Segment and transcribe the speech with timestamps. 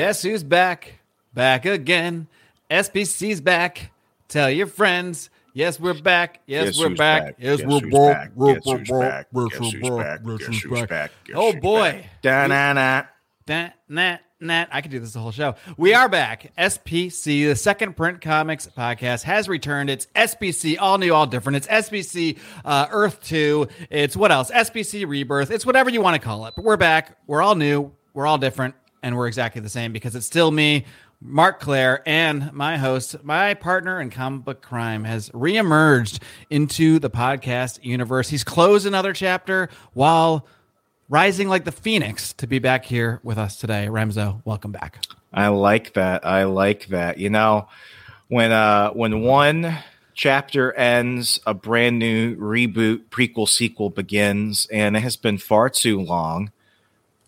[0.00, 0.94] Guess who's back?
[1.34, 2.26] Back again.
[2.70, 3.90] SPC's back.
[4.28, 5.28] Tell your friends.
[5.52, 6.40] Yes, we're back.
[6.46, 7.34] Yes, we're back.
[7.38, 7.90] Yes, we're back.
[7.90, 8.32] back?
[8.34, 9.26] We're Guess back?
[9.30, 10.24] Guess who's back?
[10.24, 11.10] Guess who's back?
[11.34, 11.90] Oh boy.
[11.90, 12.22] back?
[12.22, 13.02] Da-na-na.
[13.44, 14.68] That, that, that.
[14.72, 15.56] I could do this the whole show.
[15.76, 16.50] We are back.
[16.56, 19.90] SPC, the second print comics podcast, has returned.
[19.90, 21.56] It's SPC, all new, all different.
[21.56, 23.68] It's SPC uh, Earth 2.
[23.90, 24.50] It's what else?
[24.50, 25.50] SPC Rebirth.
[25.50, 26.54] It's whatever you want to call it.
[26.56, 27.18] But we're back.
[27.26, 27.92] We're all new.
[28.14, 28.74] We're all different.
[29.02, 30.84] And we're exactly the same because it's still me,
[31.20, 37.10] Mark Claire, and my host, my partner in comic book crime, has reemerged into the
[37.10, 38.28] podcast universe.
[38.28, 40.46] He's closed another chapter while
[41.08, 43.88] rising like the phoenix to be back here with us today.
[43.90, 45.04] Remzo, welcome back.
[45.32, 46.26] I like that.
[46.26, 47.18] I like that.
[47.18, 47.68] You know,
[48.28, 49.78] when uh when one
[50.14, 56.00] chapter ends, a brand new reboot, prequel, sequel begins, and it has been far too
[56.00, 56.50] long.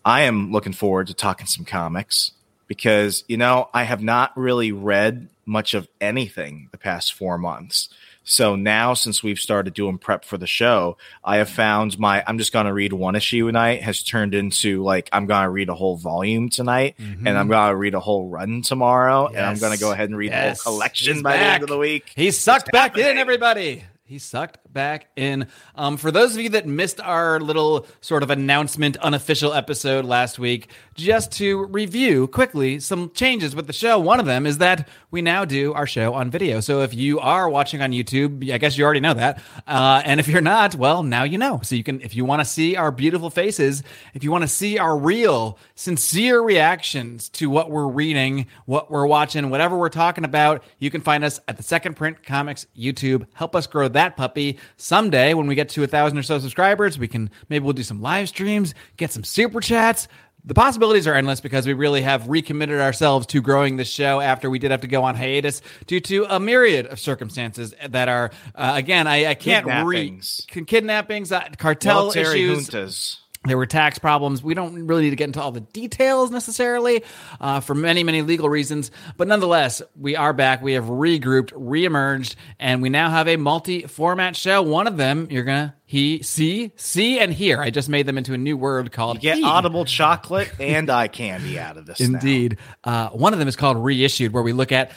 [0.05, 2.31] I am looking forward to talking some comics
[2.67, 7.89] because, you know, I have not really read much of anything the past four months.
[8.25, 12.37] So now, since we've started doing prep for the show, I have found my I'm
[12.37, 15.67] just going to read one issue tonight has turned into like I'm going to read
[15.67, 17.27] a whole volume tonight, mm-hmm.
[17.27, 20.07] and I'm going to read a whole run tomorrow, and I'm going to go ahead
[20.07, 20.63] and read Yes.
[20.63, 22.13] the whole collection He's by the end of the week.
[22.15, 23.19] He sucked It's back in, happening.
[23.19, 23.83] everybody.
[24.05, 25.47] He sucked back in.
[25.75, 30.39] Um, for those of you that missed our little sort of announcement, unofficial episode last
[30.39, 33.99] week, just to review quickly some changes with the show.
[33.99, 36.59] One of them is that we now do our show on video.
[36.59, 39.41] So if you are watching on YouTube, I guess you already know that.
[39.67, 41.59] Uh, and if you're not, well, now you know.
[41.63, 44.47] So you can, if you want to see our beautiful faces, if you want to
[44.47, 50.23] see our real, sincere reactions to what we're reading, what we're watching, whatever we're talking
[50.23, 53.25] about, you can find us at the Second Print Comics YouTube.
[53.33, 54.57] Help us grow that puppy.
[54.77, 57.83] Someday, when we get to a thousand or so subscribers, we can maybe we'll do
[57.83, 60.07] some live streams, get some super chats.
[60.45, 64.49] The possibilities are endless because we really have recommitted ourselves to growing the show after
[64.49, 68.29] we did have to go on hiatus due to a myriad of circumstances that are,
[68.53, 70.45] uh, again, I, I can't read Kidnappings.
[70.67, 72.69] kidnappings, uh, cartel Military issues.
[72.69, 73.17] juntas.
[73.45, 74.41] There were tax problems.
[74.41, 77.03] We don't really need to get into all the details necessarily
[77.41, 78.89] uh, for many, many legal reasons.
[79.17, 80.61] But nonetheless, we are back.
[80.61, 84.61] We have regrouped, reemerged, and we now have a multi format show.
[84.61, 87.61] One of them you're going to he, see, see, and hear.
[87.61, 89.43] I just made them into a new word called Get he.
[89.43, 91.99] audible chocolate and eye candy out of this.
[91.99, 92.57] Indeed.
[92.83, 94.91] Uh, one of them is called Reissued, where we look at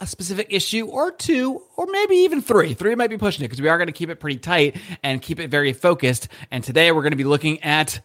[0.00, 2.74] a specific issue or two, or maybe even three.
[2.74, 5.20] Three might be pushing it because we are going to keep it pretty tight and
[5.20, 6.28] keep it very focused.
[6.50, 8.00] And today we're going to be looking at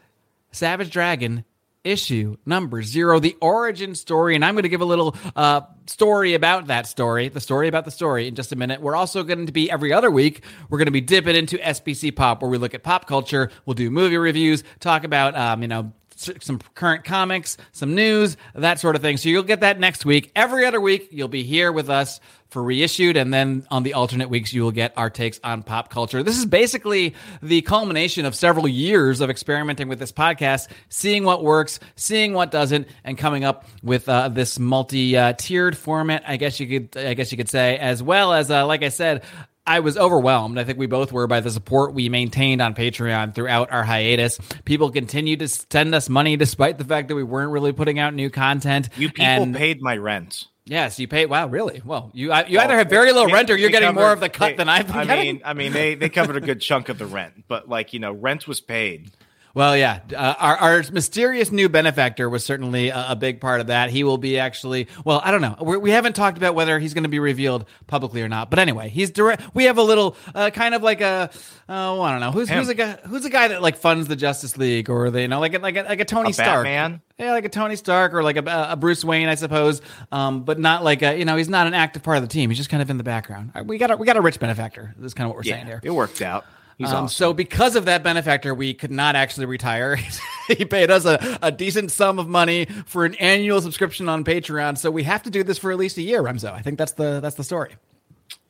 [0.51, 1.45] Savage Dragon
[1.85, 4.35] issue number zero, the origin story.
[4.35, 7.85] And I'm going to give a little uh, story about that story, the story about
[7.85, 8.81] the story in just a minute.
[8.81, 12.13] We're also going to be every other week, we're going to be dipping into SPC
[12.13, 13.51] Pop, where we look at pop culture.
[13.65, 18.79] We'll do movie reviews, talk about, um, you know, some current comics, some news, that
[18.79, 19.17] sort of thing.
[19.17, 20.31] So you'll get that next week.
[20.35, 22.19] Every other week, you'll be here with us
[22.49, 25.89] for reissued, and then on the alternate weeks, you will get our takes on pop
[25.89, 26.23] culture.
[26.23, 31.43] This is basically the culmination of several years of experimenting with this podcast, seeing what
[31.43, 36.23] works, seeing what doesn't, and coming up with uh, this multi-tiered format.
[36.25, 38.89] I guess you could, I guess you could say, as well as, uh, like I
[38.89, 39.23] said.
[39.67, 40.59] I was overwhelmed.
[40.59, 44.39] I think we both were by the support we maintained on Patreon throughout our hiatus.
[44.63, 48.13] People continued to send us money despite the fact that we weren't really putting out
[48.13, 48.89] new content.
[48.97, 50.45] You people And- paid my rent.
[50.67, 51.27] Yes, you pay.
[51.27, 51.81] Wow, really?
[51.85, 54.29] Well, you you either have very low They- rent or you're getting more of the
[54.29, 55.35] cut they- than I've been I getting.
[55.35, 57.99] mean, I mean, they they covered a good chunk of the rent, but like you
[57.99, 59.11] know, rent was paid.
[59.55, 63.67] Well, yeah, uh, our, our mysterious new benefactor was certainly a, a big part of
[63.67, 63.89] that.
[63.89, 65.55] He will be actually, well, I don't know.
[65.61, 68.49] We're, we haven't talked about whether he's going to be revealed publicly or not.
[68.49, 69.55] But anyway, he's direct.
[69.55, 71.29] We have a little, uh, kind of like a,
[71.69, 74.17] oh, I don't know, who's who's a guy who's a guy that like funds the
[74.17, 76.65] Justice League or the, you know, like a, like a, like a Tony A Stark,
[76.65, 76.99] Batman?
[77.17, 79.81] yeah, like a Tony Stark or like a, a Bruce Wayne, I suppose.
[80.11, 82.49] Um, but not like a, you know, he's not an active part of the team.
[82.49, 83.51] He's just kind of in the background.
[83.55, 84.93] Uh, We got a, we got a rich benefactor.
[84.97, 85.79] This is kind of what we're saying here.
[85.81, 86.45] it worked out.
[86.77, 87.15] He's um, awesome.
[87.15, 89.97] So because of that benefactor, we could not actually retire.
[90.47, 94.77] he paid us a, a decent sum of money for an annual subscription on Patreon.
[94.77, 96.51] So we have to do this for at least a year, Remzo.
[96.51, 97.75] I think that's the that's the story.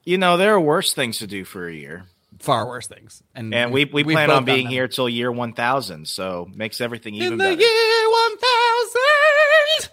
[0.04, 2.06] You know, there are worse things to do for a year.
[2.40, 3.24] Far worse things.
[3.34, 6.08] And, and we, we, we plan on being here till year 1000.
[6.08, 7.62] So makes everything even In the better.
[7.62, 9.90] year 1000.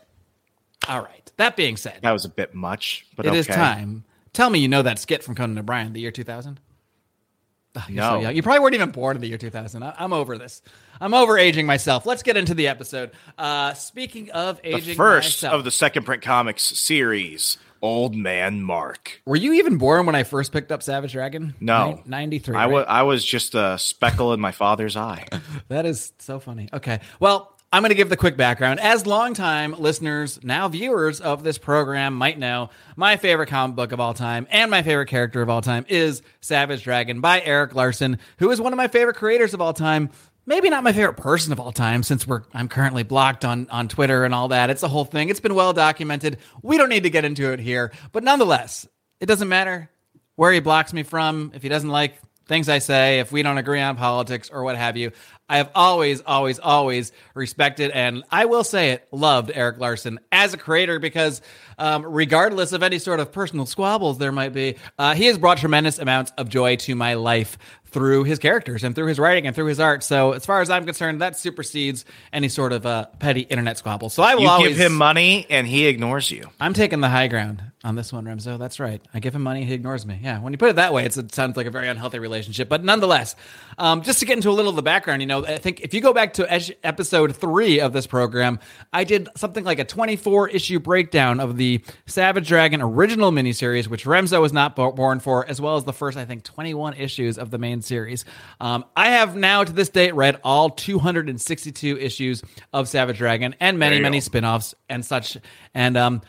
[0.89, 1.33] All right.
[1.37, 3.39] That being said, that was a bit much, but it okay.
[3.39, 4.05] is time.
[4.33, 6.59] Tell me you know that skit from Conan O'Brien, the year 2000.
[7.77, 9.83] Oh, no, so you probably weren't even born in the year 2000.
[9.83, 10.61] I, am over this.
[11.01, 12.05] I'm over aging myself.
[12.05, 13.13] Let's get into the episode.
[13.39, 18.63] Uh, speaking of aging, the first myself, of the second print comics series, Old Man
[18.63, 19.23] Mark.
[19.25, 21.55] Were you even born when I first picked up Savage Dragon?
[21.61, 22.57] No, ninety three.
[22.57, 22.93] I was right?
[22.93, 25.27] I was just a speckle in my father's eye.
[25.69, 26.69] that is so funny.
[26.73, 28.81] Okay, well, I'm going to give the quick background.
[28.81, 34.01] As longtime listeners, now viewers of this program might know, my favorite comic book of
[34.01, 38.19] all time and my favorite character of all time is Savage Dragon by Erik Larsen,
[38.37, 40.11] who is one of my favorite creators of all time.
[40.45, 43.89] Maybe not my favorite person of all time since we're I'm currently blocked on on
[43.89, 44.69] Twitter and all that.
[44.69, 45.31] It's a whole thing.
[45.31, 46.37] It's been well documented.
[46.61, 48.87] We don't need to get into it here, but nonetheless,
[49.19, 49.89] it doesn't matter
[50.37, 53.59] where he blocks me from, if he doesn't like things I say, if we don't
[53.59, 55.13] agree on politics or what have you.
[55.49, 60.55] I have always, always, always respected and I will say it, loved Erik Larsen as
[60.55, 61.43] a creator because,
[61.79, 65.59] um, regardless of any sort of personal squabbles there might be, uh, he has brought
[65.59, 67.59] tremendous amounts of joy to my life
[67.93, 70.03] through his characters and through his writing and through his art.
[70.03, 74.09] So, as far as I'm concerned, that supersedes any sort of uh, petty internet squabble.
[74.09, 76.49] So, I will You always give him money and he ignores you.
[76.61, 78.59] I'm taking the high ground on this one, Remzo.
[78.59, 79.03] That's right.
[79.13, 80.19] I give him money, he ignores me.
[80.23, 82.69] Yeah, when you put it that way, it's, it sounds like a very unhealthy relationship.
[82.69, 83.35] But nonetheless,
[83.77, 85.93] um, just to get into a little of the background, you know, I think if
[85.93, 88.61] you go back to episode three of this program,
[88.93, 94.05] I did something like a 24 issue breakdown of the Savage Dragon original miniseries, which
[94.05, 97.37] Remzo was not bo- born for, as well as the first, I think, 21 issues
[97.37, 98.25] of the main series.
[98.61, 102.43] Um, I have now to this date read all 262 issues
[102.73, 104.03] of Savage Dragon and many, Damn.
[104.03, 105.37] many spin-offs and such.
[105.75, 106.23] And um,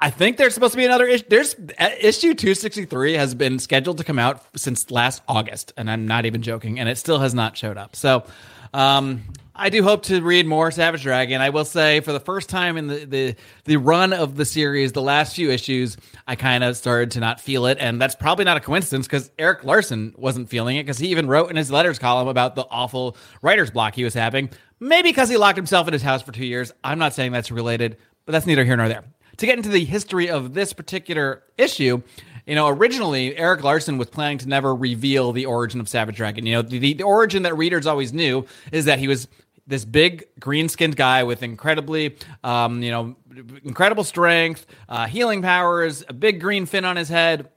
[0.00, 1.24] I think there's supposed to be another issue.
[1.28, 6.06] There's uh, issue 263 has been scheduled to come out since last August, and I'm
[6.06, 7.96] not even joking, and it still has not showed up.
[7.96, 8.24] So,
[8.72, 9.22] um,
[9.60, 11.40] I do hope to read more Savage Dragon.
[11.40, 14.92] I will say, for the first time in the the, the run of the series,
[14.92, 15.96] the last few issues,
[16.28, 19.32] I kind of started to not feel it, and that's probably not a coincidence because
[19.36, 22.66] Erik Larsen wasn't feeling it because he even wrote in his letters column about the
[22.70, 24.48] awful writer's block he was having.
[24.78, 26.70] Maybe because he locked himself in his house for two years.
[26.84, 27.96] I'm not saying that's related,
[28.26, 29.02] but that's neither here nor there
[29.38, 32.02] to get into the history of this particular issue,
[32.46, 36.44] you know, originally Erik Larsen was planning to never reveal the origin of Savage Dragon.
[36.44, 39.28] You know, the, the origin that readers always knew is that he was
[39.68, 43.16] this big green skinned guy with incredibly, um, you know,
[43.62, 47.50] incredible strength, uh, healing powers, a big green fin on his head.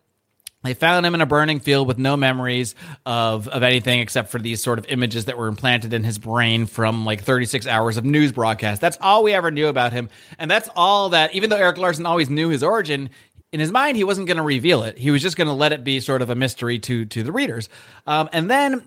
[0.63, 4.37] They found him in a burning field with no memories of, of anything except for
[4.37, 8.05] these sort of images that were implanted in his brain from like 36 hours of
[8.05, 8.79] news broadcast.
[8.79, 10.09] That's all we ever knew about him.
[10.37, 13.09] And that's all that, even though Erik Larsen always knew his origin,
[13.51, 14.97] in his mind, he wasn't going to reveal it.
[14.99, 17.31] He was just going to let it be sort of a mystery to, to the
[17.31, 17.67] readers.
[18.05, 18.83] Um, and then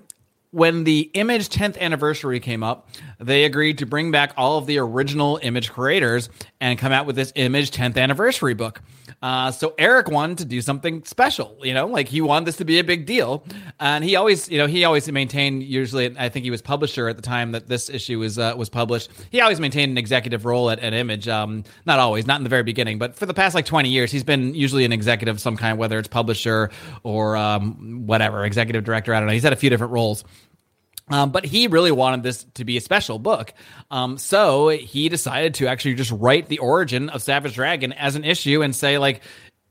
[0.55, 2.89] when the Image 10th anniversary came up,
[3.21, 6.29] they agreed to bring back all of the original Image creators
[6.61, 8.81] and come out with this Image 10th anniversary book.
[9.23, 12.65] Uh, so Erik wanted to do something special, you know, like he wanted this to
[12.65, 13.43] be a big deal,
[13.81, 15.63] and he always, you know, he always maintained.
[15.63, 18.69] Usually, I think he was publisher at the time that this issue was uh, was
[18.69, 19.11] published.
[19.31, 21.27] He always maintained an executive role at, at Image.
[21.27, 24.13] Um, not always, not in the very beginning, but for the past like twenty years,
[24.13, 26.71] he's been usually an executive of some kind, whether it's publisher
[27.03, 29.15] or um, whatever, executive director.
[29.15, 29.33] I don't know.
[29.33, 30.25] He's had a few different roles.
[31.09, 33.53] Um, but he really wanted this to be a special book.
[33.91, 38.25] Um, so he decided to actually just write the origin of Savage Dragon as an
[38.25, 39.23] issue and say, like,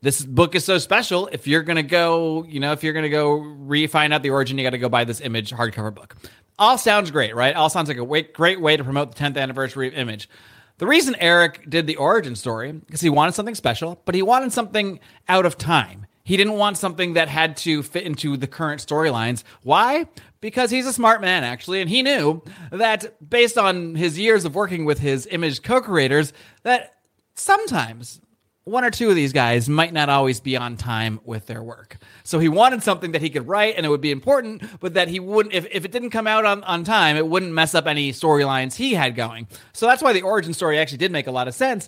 [0.03, 1.27] this book is so special.
[1.31, 4.21] If you're going to go, you know, if you're going to go re find out
[4.21, 6.15] the origin, you got to go buy this image hardcover book.
[6.59, 7.55] All sounds great, right?
[7.55, 10.29] All sounds like a great way to promote the 10th anniversary of Image.
[10.77, 14.51] The reason Erik did the origin story because he wanted something special, but he wanted
[14.51, 14.99] something
[15.29, 16.05] out of time.
[16.23, 19.43] He didn't want something that had to fit into the current storylines.
[19.61, 20.07] Why?
[20.43, 24.53] Because he's a smart man, actually, and he knew that based on his years of
[24.53, 26.33] working with his image co creators,
[26.63, 26.95] that
[27.33, 28.19] sometimes
[28.65, 31.97] one or two of these guys might not always be on time with their work.
[32.25, 35.07] So he wanted something that he could write and it would be important, but that
[35.07, 37.87] he wouldn't, if, if it didn't come out on, on time, it wouldn't mess up
[37.87, 39.47] any storylines he had going.
[39.71, 41.87] So that's why the origin story actually did make a lot of sense.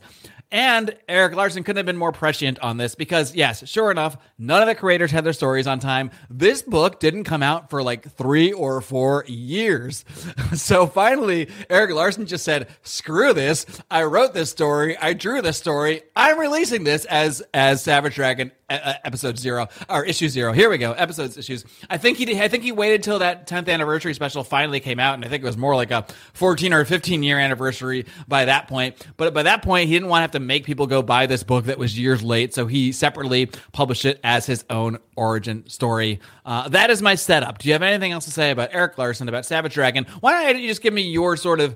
[0.51, 4.61] And Erik Larsen couldn't have been more prescient on this because, yes, sure enough, none
[4.61, 6.11] of the creators had their stories on time.
[6.29, 10.05] This book didn't come out for like three or four years.
[10.53, 13.65] so finally, Erik Larsen just said, screw this.
[13.89, 14.97] I wrote this story.
[14.97, 16.03] I drew this story.
[16.15, 20.51] I'm releasing this as, as Savage Dragon episode zero or issue zero.
[20.51, 20.93] Here we go.
[20.93, 21.65] Episodes issues.
[21.89, 24.99] I think he did, I think he waited till that 10th anniversary special finally came
[24.99, 28.45] out, and I think it was more like a 14 or 15 year anniversary by
[28.45, 28.95] that point.
[29.17, 31.43] But by that point, he didn't want to have to make people go buy this
[31.43, 36.19] book that was years late, so he separately published it as his own origin story.
[36.45, 37.59] Uh, that is my setup.
[37.59, 40.05] Do you have anything else to say about Erik Larsen about Savage Dragon?
[40.19, 41.75] Why don't you just give me your sort of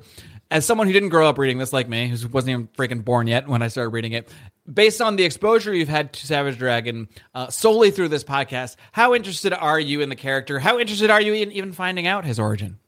[0.51, 3.27] as someone who didn't grow up reading this like me, who wasn't even freaking born
[3.27, 4.29] yet when I started reading it,
[4.71, 9.13] based on the exposure you've had to Savage Dragon uh, solely through this podcast, how
[9.13, 10.59] interested are you in the character?
[10.59, 12.79] How interested are you in even finding out his origin?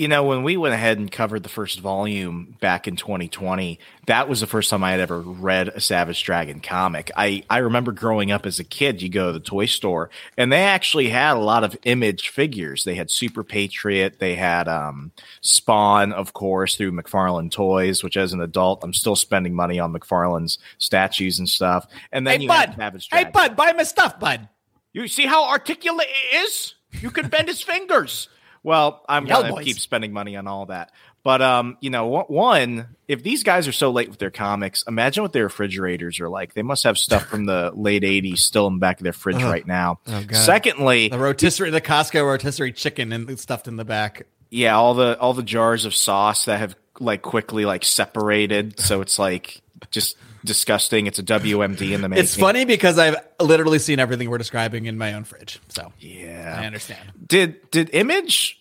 [0.00, 4.30] You know, when we went ahead and covered the first volume back in 2020, that
[4.30, 7.10] was the first time I had ever read a Savage Dragon comic.
[7.18, 10.50] I, I remember growing up as a kid, you go to the toy store and
[10.50, 12.84] they actually had a lot of image figures.
[12.84, 18.32] They had Super Patriot, they had um, Spawn, of course, through McFarlane Toys, which as
[18.32, 21.86] an adult, I'm still spending money on McFarlane's statues and stuff.
[22.10, 23.26] And then hey, you bud, Savage Dragon.
[23.26, 24.48] Hey, bud, buy my stuff, bud.
[24.94, 26.74] You see how articulate it is?
[26.90, 28.30] You can bend his fingers.
[28.62, 30.92] Well, I'm gonna keep spending money on all that.
[31.22, 35.22] But um, you know, one, if these guys are so late with their comics, imagine
[35.22, 36.54] what their refrigerators are like.
[36.54, 39.42] They must have stuff from the late '80s still in the back of their fridge
[39.42, 40.00] right now.
[40.06, 44.26] Oh, Secondly, the rotisserie, the Costco rotisserie chicken and stuffed in the back.
[44.50, 49.02] Yeah, all the all the jars of sauce that have like quickly like separated, so
[49.02, 51.06] it's like just disgusting.
[51.06, 52.24] It's a WMD in the making.
[52.24, 55.60] It's funny because I've literally seen everything we're describing in my own fridge.
[55.68, 57.12] So yeah, I understand.
[57.26, 58.60] Did did Image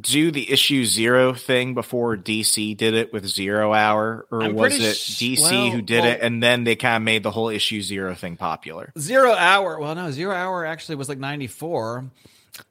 [0.00, 4.74] do the issue zero thing before DC did it with Zero Hour, or I'm was
[4.74, 7.48] it DC well, who did well, it and then they kind of made the whole
[7.48, 8.92] issue zero thing popular?
[8.98, 9.78] Zero Hour.
[9.78, 12.06] Well, no, Zero Hour actually was like ninety four.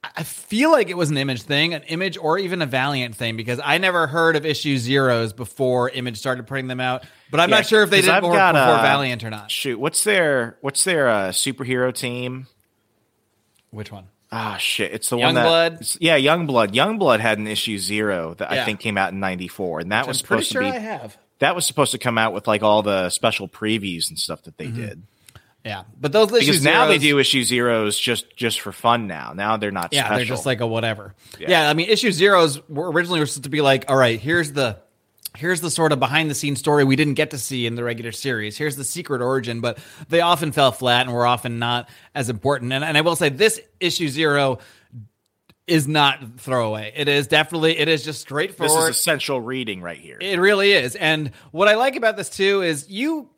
[0.04, 3.36] I feel like it was an image thing, an image or even a Valiant thing,
[3.36, 7.04] because I never heard of issue zeros before Image started putting them out.
[7.32, 9.52] But I'm yeah, not sure if they did more got, before uh, Valiant or not.
[9.52, 12.48] Shoot, what's their what's their uh, superhero team?
[13.72, 14.06] Which one?
[14.32, 14.94] Ah, shit!
[14.94, 15.88] It's the Young one that Blood?
[16.00, 16.74] yeah, Young Blood.
[16.76, 18.62] Young Blood had an issue zero that yeah.
[18.62, 20.78] I think came out in '94, and that Which was I'm supposed sure to be.
[20.78, 21.18] I have.
[21.40, 24.58] That was supposed to come out with like all the special previews and stuff that
[24.58, 24.82] they mm-hmm.
[24.82, 25.04] did.
[25.66, 29.08] Yeah, but those because zeros, now they do issue zeros just just for fun.
[29.08, 29.94] Now, now they're not.
[29.94, 30.16] Yeah, special.
[30.18, 31.16] they're just like a whatever.
[31.40, 31.50] Yeah.
[31.52, 34.52] yeah, I mean, issue zeros were originally were supposed to be like, all right, here's
[34.52, 34.80] the
[35.38, 37.84] here's the sort of behind the scenes story we didn't get to see in the
[37.84, 38.58] regular series.
[38.58, 39.78] Here's the secret origin, but
[40.10, 42.74] they often fell flat and were often not as important.
[42.74, 44.60] And, and I will say this issue zero
[45.66, 46.92] is not throwaway.
[46.96, 48.78] It is definitely it is just straightforward.
[48.82, 50.18] This is essential reading right here.
[50.20, 50.96] It really is.
[50.96, 53.30] And what I like about this too is you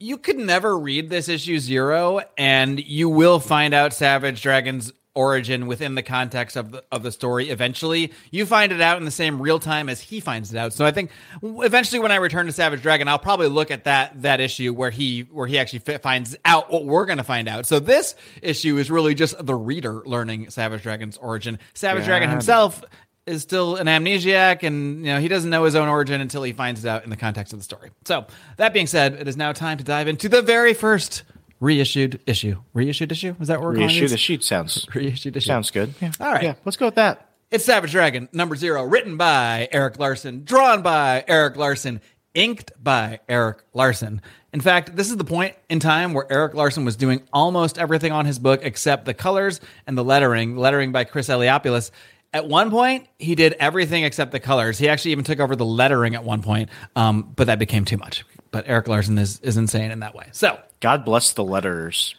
[0.00, 5.66] you could never read this issue zero, and you will find out Savage Dragon's origin
[5.66, 8.12] within the context of the, of the story eventually.
[8.30, 10.72] You find it out in the same real time as he finds it out.
[10.72, 11.10] So i think
[11.42, 14.90] eventually when i return to savage dragon i'll probably look at that that issue where
[14.90, 17.66] he where he actually finds out what we're going to find out.
[17.66, 21.58] So this issue is really just the reader learning savage dragon's origin.
[21.74, 22.84] Savage dragon himself
[23.30, 26.52] is still an amnesiac and you know he doesn't know his own origin until he
[26.52, 27.90] finds it out in the context of the story.
[28.04, 31.22] So that being said, it is now time to dive into the very first
[31.60, 32.56] reissued issue.
[32.74, 33.36] Reissued issue?
[33.40, 34.40] Is that what we're reissued issue?
[34.40, 35.46] Sounds reissued issue.
[35.46, 35.94] Sounds good.
[36.00, 36.12] Yeah.
[36.20, 36.42] All right.
[36.42, 36.54] Yeah.
[36.64, 37.28] Let's go with that.
[37.50, 42.00] It's Savage Dragon number zero, written by Erik Larsen, drawn by Erik Larsen,
[42.32, 44.22] inked by Erik Larsen.
[44.52, 48.12] In fact, this is the point in time where Erik Larsen was doing almost everything
[48.12, 51.90] on his book except the colors and the lettering, lettering by Chris Eliopoulos.
[52.32, 54.78] At one point, he did everything except the colors.
[54.78, 57.96] He actually even took over the lettering at one point, um, but that became too
[57.96, 58.24] much.
[58.52, 60.28] But Erik Larsen is, is insane in that way.
[60.32, 62.14] So, God bless the letters.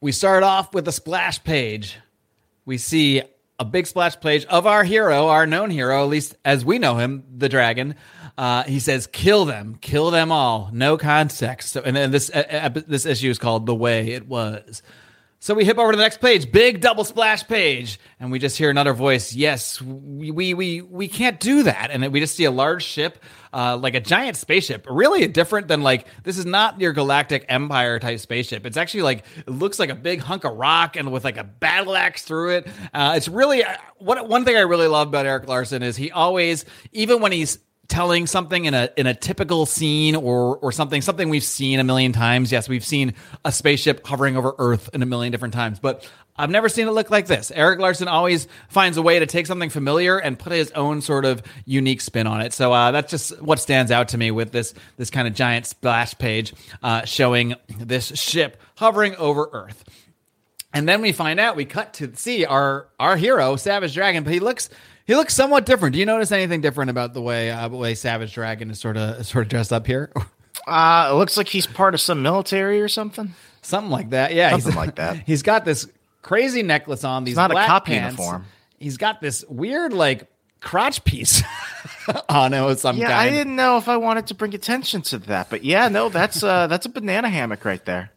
[0.00, 1.98] We start off with a splash page.
[2.64, 3.22] We see
[3.58, 6.96] a big splash page of our hero, our known hero, at least as we know
[6.96, 7.96] him, the dragon.
[8.38, 12.70] Uh, he says, "Kill them, kill them all, no context." So, and then this uh,
[12.74, 14.82] uh, this issue is called "The Way It Was."
[15.42, 18.58] So we hip over to the next page, big double splash page, and we just
[18.58, 19.32] hear another voice.
[19.32, 23.24] Yes, we we we, can't do that, and then we just see a large ship,
[23.50, 24.86] uh, like a giant spaceship.
[24.86, 28.66] Really different than like this is not your Galactic Empire type spaceship.
[28.66, 31.44] It's actually like it looks like a big hunk of rock and with like a
[31.44, 32.68] battle axe through it.
[32.92, 36.10] Uh, it's really uh, what one thing I really love about Erik Larsen is he
[36.10, 37.58] always, even when he's
[37.90, 41.84] telling something in a in a typical scene or or something something we've seen a
[41.84, 42.50] million times.
[42.50, 46.48] Yes, we've seen a spaceship hovering over Earth in a million different times, but I've
[46.48, 47.50] never seen it look like this.
[47.50, 51.26] Erik Larsen always finds a way to take something familiar and put his own sort
[51.26, 52.54] of unique spin on it.
[52.54, 55.66] So uh, that's just what stands out to me with this this kind of giant
[55.66, 59.84] splash page uh, showing this ship hovering over Earth.
[60.72, 64.32] And then we find out we cut to see our our hero Savage Dragon, but
[64.32, 64.70] he looks
[65.06, 65.94] he looks somewhat different.
[65.94, 68.96] Do you notice anything different about the way uh, the way Savage Dragon is sort
[68.96, 70.12] of sort of dressed up here?
[70.66, 73.32] Uh, it looks like he's part of some military or something.
[73.62, 74.34] Something like that.
[74.34, 75.22] Yeah, Something like that.
[75.26, 75.88] He's got this
[76.22, 77.24] crazy necklace on.
[77.24, 78.18] These It's not a cop pants.
[78.18, 78.44] uniform.
[78.78, 80.28] He's got this weird like
[80.60, 81.42] crotch piece
[82.28, 83.20] on him of some Yeah, kind.
[83.20, 86.42] I didn't know if I wanted to bring attention to that, but yeah, no, that's
[86.42, 88.10] uh, that's a banana hammock right there.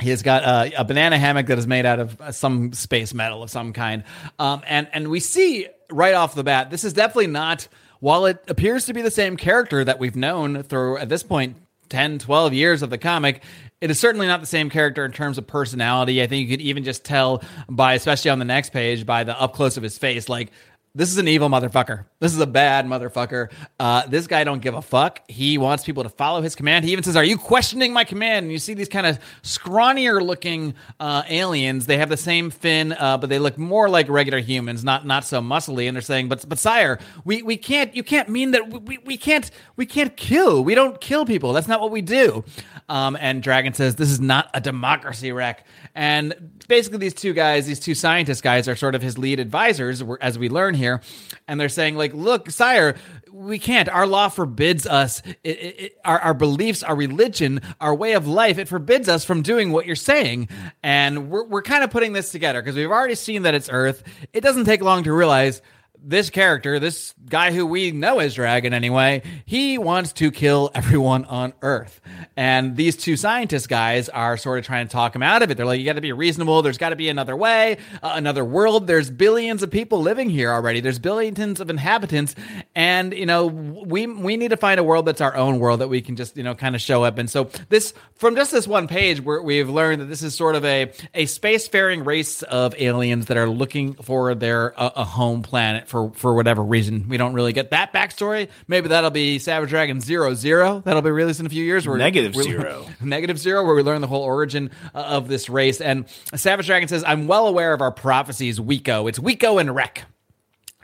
[0.00, 3.42] He's got uh, a banana hammock that is made out of uh, some space metal
[3.42, 4.02] of some kind,
[4.38, 7.68] um, and and we see right off the bat this is definitely not.
[8.00, 11.56] While it appears to be the same character that we've known through at this point
[11.88, 13.42] 10, 12 years of the comic,
[13.80, 16.22] it is certainly not the same character in terms of personality.
[16.22, 19.40] I think you could even just tell by, especially on the next page, by the
[19.40, 20.50] up close of his face, like
[20.96, 22.04] this is an evil motherfucker.
[22.20, 23.50] This is a bad motherfucker.
[23.80, 25.20] Uh, this guy don't give a fuck.
[25.28, 26.84] He wants people to follow his command.
[26.84, 30.22] He even says, "Are you questioning my command?" And you see these kind of scrawnier
[30.22, 31.86] looking uh, aliens.
[31.86, 35.24] They have the same fin, uh, but they look more like regular humans, not not
[35.24, 35.88] so muscly.
[35.88, 37.94] And they're saying, "But but sire, we, we can't.
[37.96, 40.62] You can't mean that we, we can't we can't kill.
[40.62, 41.52] We don't kill people.
[41.52, 42.44] That's not what we do."
[42.88, 47.66] Um, and Dragon says, "This is not a democracy, Rek." And basically, these two guys,
[47.66, 51.00] these two scientist guys, are sort of his lead advisors, as we learn here.
[51.46, 52.96] And they're saying, like, look, sire,
[53.32, 53.88] we can't.
[53.88, 55.22] Our law forbids us.
[55.44, 59.24] It, it, it, our, our beliefs, our religion, our way of life, it forbids us
[59.24, 60.48] from doing what you're saying.
[60.82, 64.02] And we're, we're kind of putting this together because we've already seen that it's Earth.
[64.32, 65.62] It doesn't take long to realize
[66.06, 71.24] this character, this guy who we know as Dragon anyway, he wants to kill everyone
[71.24, 72.00] on Earth.
[72.36, 75.56] And these two scientist guys are sort of trying to talk him out of it.
[75.56, 76.62] They're like, you got to be reasonable.
[76.62, 78.86] There's got to be another way, uh, another world.
[78.86, 80.80] There's billions of people living here already.
[80.80, 82.34] There's billions of inhabitants.
[82.74, 85.88] And, you know, we, we need to find a world that's our own world that
[85.88, 87.18] we can just, you know, kind of show up.
[87.18, 90.56] And so this, from just this one page, where we've learned that this is sort
[90.56, 95.42] of a, a spacefaring race of aliens that are looking for their, a, a home
[95.42, 97.08] planet for for whatever reason.
[97.08, 98.48] We don't really get that backstory.
[98.66, 100.82] Maybe that'll be Savage Dragon Zero Zero.
[100.84, 101.86] That'll be released in a few years.
[101.86, 102.86] Where Negative Zero.
[103.00, 105.80] Negative Zero, where we learn the whole origin uh, of this race.
[105.80, 109.08] And Savage Dragon says, "I'm well aware of our prophecies, Wiko.
[109.08, 110.04] It's Wiko and Rek."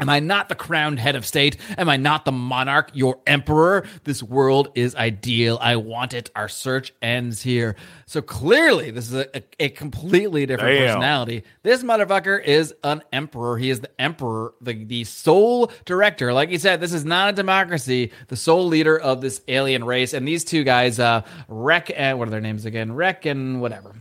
[0.01, 1.57] Am I not the crowned head of state?
[1.77, 3.87] Am I not the monarch, your emperor?
[4.05, 5.59] This world is ideal.
[5.61, 6.31] I want it.
[6.35, 7.77] Our search ends here.
[8.07, 10.87] So clearly, this is a, a, a completely different Damn.
[10.87, 11.45] personality.
[11.63, 13.59] This motherfucker is an emperor.
[13.59, 16.33] He is the emperor, the, the sole director.
[16.33, 18.13] Like you said, this is not a democracy.
[18.29, 20.15] The sole leader of this alien race.
[20.15, 22.93] And these two guys, uh, Rek and what are their names again?
[22.93, 23.95] Rek and whatever.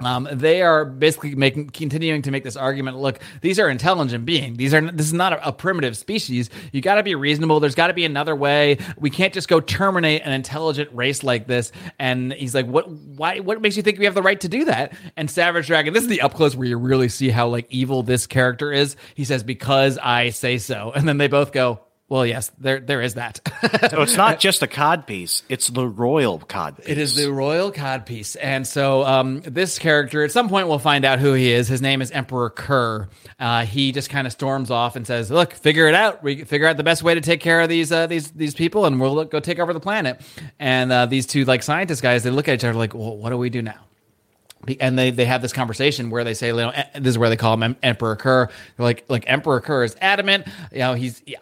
[0.00, 2.98] Um, they are basically making, continuing to make this argument.
[2.98, 4.58] Look, these are intelligent beings.
[4.58, 4.82] These are.
[4.90, 6.50] This is not a, a primitive species.
[6.70, 7.60] You got to be reasonable.
[7.60, 8.76] There's got to be another way.
[8.98, 11.72] We can't just go terminate an intelligent race like this.
[11.98, 12.90] And he's like, "What?
[12.90, 13.38] Why?
[13.40, 15.94] What makes you think we have the right to do that?" And Savage Dragon.
[15.94, 18.96] This is the up close where you really see how like evil this character is.
[19.14, 23.02] He says, "Because I say so." And then they both go, "Well, yes, there there
[23.02, 23.40] is that."
[23.90, 26.86] So it's not just a cod piece; it's the royal cod piece.
[26.88, 28.36] It is the royal codpiece.
[28.40, 31.68] And so um, this character, at some point, we'll find out who he is.
[31.68, 33.08] His name is Emperor Kurr.
[33.38, 36.22] Uh, he just kind of storms off and says, "Look, figure it out.
[36.22, 38.86] We figure out the best way to take care of these uh, these these people,
[38.86, 40.20] and we'll look, go take over the planet."
[40.58, 43.30] And uh, these two like scientist guys, they look at each other like, "Well, what
[43.30, 43.86] do we do now?"
[44.80, 47.28] And they, they have this conversation where they say, you know, eh, this is where
[47.28, 48.50] they call him Emperor Kurr.
[48.76, 50.48] They're like, like Emperor Kurr is adamant.
[50.72, 51.38] You know, he's, yeah,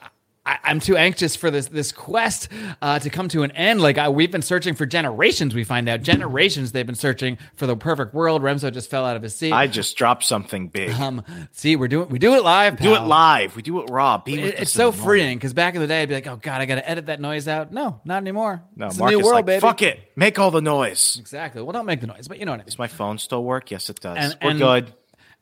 [0.46, 2.48] I, I'm too anxious for this this quest
[2.82, 3.80] uh, to come to an end.
[3.80, 5.54] Like I, we've been searching for generations.
[5.54, 8.42] We find out generations they've been searching for the perfect world.
[8.42, 9.52] Remzo just fell out of his seat.
[9.52, 10.90] I just dropped something big.
[10.90, 12.78] um, see, we're doing we do it live.
[12.78, 13.56] do it live.
[13.56, 14.18] We do it raw.
[14.18, 16.60] Be It- it's so freeing because back in the day, I'd be like, "Oh God,
[16.60, 18.62] I got to edit that noise out." No, not anymore.
[18.76, 19.60] No, it's a new world, like, baby.
[19.60, 20.12] fuck it.
[20.16, 21.16] Make all the noise.
[21.18, 21.62] Exactly.
[21.62, 22.66] Well, don't make the noise, but you know what I mean.
[22.66, 23.70] Does my phone still work?
[23.70, 24.16] Yes, it does.
[24.18, 24.94] And- We're and- good.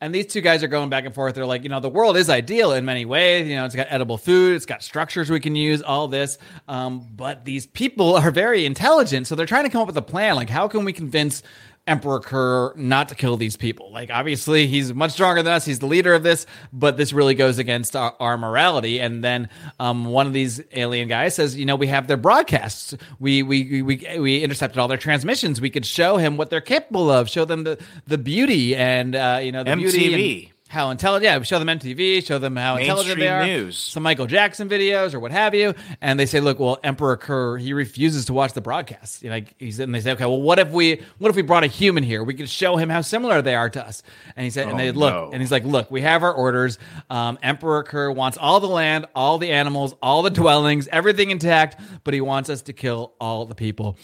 [0.03, 1.37] And these two guys are going back and forth.
[1.37, 3.47] They're like, you know, the world is ideal in many ways.
[3.47, 6.39] You know, it's got edible food, it's got structures we can use, all this.
[6.67, 10.03] Um, but these people are very intelligent, so they're trying to come up with a
[10.03, 10.35] plan.
[10.35, 11.45] Like, how can we convince
[11.87, 13.91] Emperor Kurr not to kill these people.
[13.91, 15.65] Like, obviously, he's much stronger than us.
[15.65, 19.01] He's the leader of this, but this really goes against our, our morality.
[19.01, 19.49] And then
[19.81, 22.95] um, one of these alien guys says, you know, we have their broadcasts.
[23.19, 25.61] We, we, we, we intercepted all their transmissions.
[25.61, 29.41] We could show him what they're capable of, show them the, the beauty and, uh,
[29.43, 30.45] you know, the beauty.
[30.45, 31.25] And, how intelligent.
[31.25, 33.45] Yeah, we show them MTV, show them how intelligent they are.
[33.47, 33.77] news.
[33.77, 37.59] Some Michael Jackson videos or what have you, and they say, "Look, well, Emperor Kurr
[37.59, 40.41] he refuses to watch the broadcast." You know, like he's and they say, "Okay, well,
[40.41, 42.25] what if we what if we brought a human here?
[42.25, 44.03] We could show him how similar they are to us."
[44.35, 45.31] And he said, and Oh, they look, no.
[45.33, 46.79] and he's like, "Look, we have our orders.
[47.11, 51.79] Um, Emperor Kurr wants all the land, all the animals, all the dwellings, everything intact,
[52.03, 53.99] but he wants us to kill all the people."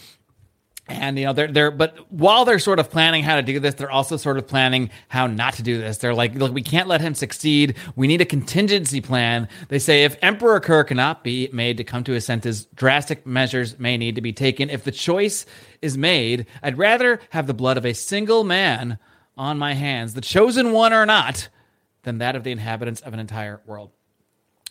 [0.88, 3.74] And you know they're they're but while they're sort of planning how to do this,
[3.74, 5.98] they're also sort of planning how not to do this.
[5.98, 7.77] They're like, look, we can't let him succeed.
[7.94, 9.48] We need a contingency plan.
[9.68, 13.79] They say if Emperor Kurr cannot be made to come to his senses, drastic measures
[13.79, 14.70] may need to be taken.
[14.70, 15.44] If the choice
[15.83, 18.98] is made, I'd rather have the blood of a single man
[19.37, 21.48] on my hands, the chosen one or not,
[22.03, 23.90] than that of the inhabitants of an entire world.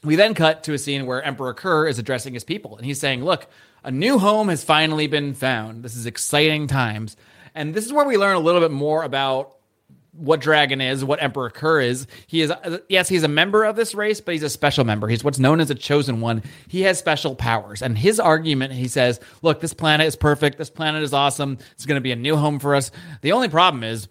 [0.04, 3.00] We then cut to a scene where Emperor Kurr is addressing his people, and he's
[3.00, 3.48] saying, "Look,
[3.84, 5.84] a new home has finally been found.
[5.84, 7.16] This is exciting times."
[7.56, 9.56] And this is where we learn a little bit more about
[10.12, 12.08] what Dragon is, what Emperor Kurr is.
[12.26, 12.52] He is
[12.90, 15.08] yes, he's a member of this race, but he's a special member.
[15.08, 16.44] He's what's known as a chosen one.
[16.68, 17.82] He has special powers.
[17.82, 20.58] And his argument, he says, "Look, this planet is perfect.
[20.58, 21.58] This planet is awesome.
[21.74, 22.92] It's going to be a new home for us.
[23.22, 24.08] The only problem is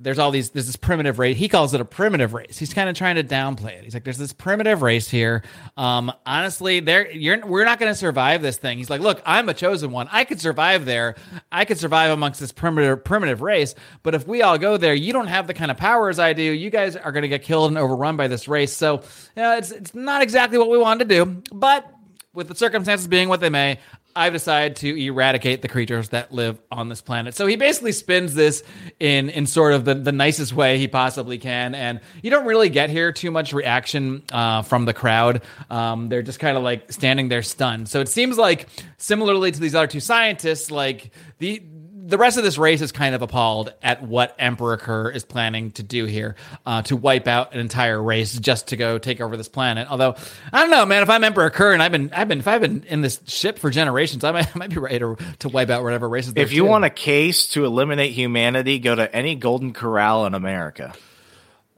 [0.00, 1.36] there's all these there's this primitive race.
[1.36, 2.58] He calls it a primitive race.
[2.58, 3.84] He's kind of trying to downplay it.
[3.84, 5.42] He's like there's this primitive race here.
[5.76, 8.78] Um honestly there you're we're not going to survive this thing.
[8.78, 10.08] He's like look i'm a chosen one.
[10.10, 11.14] I could survive there.
[11.52, 13.76] I could survive amongst this primitive primitive race.
[14.02, 16.42] But if we all go there you don't have the kind of powers i do.
[16.42, 18.72] You guys are going to get killed and overrun by this race.
[18.72, 19.02] So
[19.36, 21.42] yeah it's it's not exactly what we wanted to do.
[21.52, 21.88] But
[22.34, 23.78] with the circumstances being what they may,
[24.16, 27.34] I've decided to eradicate the creatures that live on this planet.
[27.34, 28.62] So he basically spins this
[29.00, 32.68] in in sort of the, the nicest way he possibly can, and you don't really
[32.68, 35.42] get here too much reaction uh, from the crowd.
[35.70, 37.88] Um, they're just kind of like standing there stunned.
[37.88, 38.68] So it seems like
[38.98, 41.60] similarly to these other two scientists, like the
[42.06, 45.70] the rest of this race is kind of appalled at what Emperor Kurr is planning
[45.72, 46.36] to do here,
[46.66, 49.88] uh, to wipe out an entire race just to go take over this planet.
[49.90, 50.14] Although
[50.52, 52.60] I don't know, man, if I'm Emperor Kurr and I've been, I've been, if I've
[52.60, 55.70] been in this ship for generations, I might, I might be ready to, to wipe
[55.70, 56.34] out whatever races.
[56.36, 60.94] If you want a case to eliminate humanity, go to any Golden Corral in America.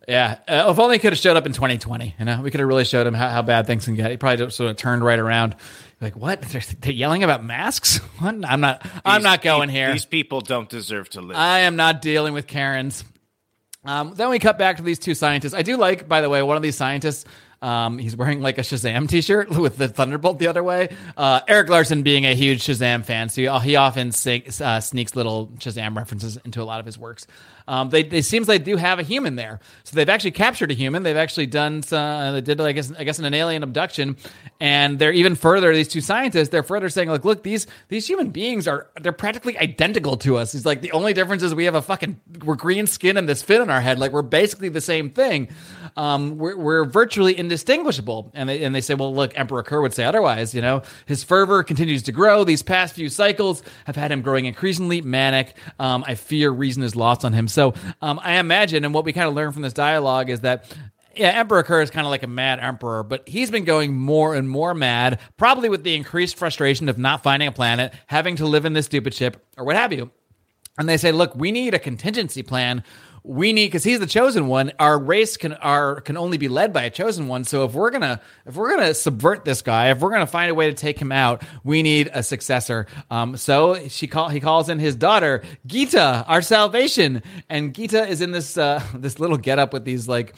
[0.08, 2.16] yeah, uh, if only he could have showed up in 2020.
[2.18, 4.10] You know, we could have really showed him how, how bad things can get.
[4.10, 5.54] He probably just sort of turned right around.
[6.00, 6.42] Like, what?
[6.42, 8.00] They're, they're yelling about masks?
[8.18, 8.34] What?
[8.46, 8.86] I'm not.
[9.04, 9.92] I'm not going here.
[9.92, 11.36] These people don't deserve to live.
[11.36, 13.04] I am not dealing with Karens.
[13.84, 15.52] Um, then we cut back to these two scientists.
[15.52, 17.26] I do like, by the way, one of these scientists.
[17.60, 20.94] Um, he's wearing like a Shazam T-shirt with the Thunderbolt the other way.
[21.16, 25.14] Uh, Erik Larsen being a huge Shazam fan, so he, he often sneaks, uh, sneaks
[25.14, 27.26] little Shazam references into a lot of his works.
[27.68, 30.74] Um, they, it seems they do have a human there, so they've actually captured a
[30.74, 31.02] human.
[31.02, 34.16] They've actually done some, they did I guess I guess an alien abduction,
[34.60, 35.74] and they're even further.
[35.74, 39.58] These two scientists they're further saying like, look, these these human beings are they're practically
[39.58, 40.52] identical to us.
[40.52, 43.42] He's like the only difference is we have a fucking we're green skin and this
[43.42, 43.98] fin in our head.
[43.98, 45.48] Like we're basically the same thing.
[45.96, 48.30] Um, we're, we're virtually indistinguishable.
[48.34, 50.54] And they and they say, well, look, Emperor Kurr would say otherwise.
[50.54, 52.44] You know, his fervor continues to grow.
[52.44, 55.56] These past few cycles have had him growing increasingly manic.
[55.78, 57.48] Um, I fear reason is lost on him.
[57.56, 60.70] So um, I imagine, and what we kind of learn from this dialogue is that
[61.16, 64.34] yeah, Emperor Kurr is kind of like a mad emperor, but he's been going more
[64.34, 68.44] and more mad, probably with the increased frustration of not finding a planet, having to
[68.44, 70.10] live in this stupid ship, or what have you.
[70.76, 72.84] And they say, look, we need a contingency plan.
[73.28, 74.70] We need because he's the chosen one.
[74.78, 77.42] Our race can our can only be led by a chosen one.
[77.42, 80.54] So if we're gonna if we're gonna subvert this guy, if we're gonna find a
[80.54, 82.86] way to take him out, we need a successor.
[83.10, 88.20] Um, so she call he calls in his daughter Gita, our salvation, and Gita is
[88.20, 90.36] in this uh, this little getup with these like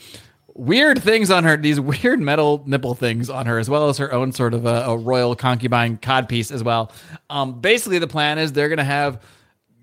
[0.55, 4.11] weird things on her, these weird metal nipple things on her, as well as her
[4.13, 6.91] own sort of a, a royal concubine codpiece as well.
[7.29, 9.21] Um, basically, the plan is they're going to have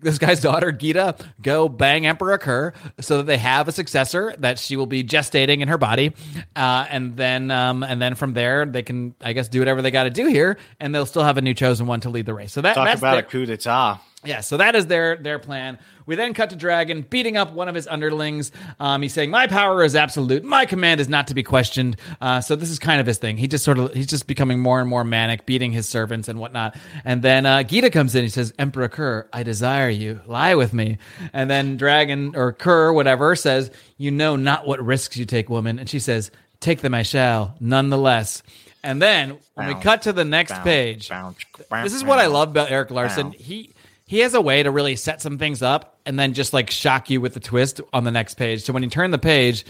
[0.05, 4.57] this guy's daughter Gita go bang Emperor Kurr so that they have a successor that
[4.59, 6.13] she will be gestating in her body,
[6.55, 9.91] uh, and then um, and then from there they can I guess do whatever they
[9.91, 12.33] got to do here, and they'll still have a new chosen one to lead the
[12.33, 12.53] race.
[12.53, 13.99] So that Talk that's about their- a coup d'état.
[14.25, 15.77] Yeah, so that is their their plan.
[16.05, 18.51] We then cut to Dragon beating up one of his underlings.
[18.79, 20.43] Um, he's saying, "My power is absolute.
[20.43, 23.37] My command is not to be questioned." Uh, so this is kind of his thing.
[23.37, 26.39] He just sort of he's just becoming more and more manic, beating his servants and
[26.39, 26.75] whatnot.
[27.03, 28.23] And then uh, Gita comes in.
[28.23, 30.21] He says, "Emperor Kurr, I desire you.
[30.27, 30.97] Lie with me."
[31.33, 35.79] And then Dragon or Kurr, whatever, says, "You know not what risks you take, woman."
[35.79, 38.43] And she says, "Take them I shall, nonetheless."
[38.83, 42.19] And then when we cut to the next bounce, page, bounce, this bounce, is what
[42.19, 43.31] I love about Erik Larsen.
[43.31, 43.41] bounce.
[43.41, 43.73] He
[44.05, 47.09] he has a way to really set some things up and then just like shock
[47.09, 48.63] you with the twist on the next page.
[48.63, 49.65] So when you turn the page,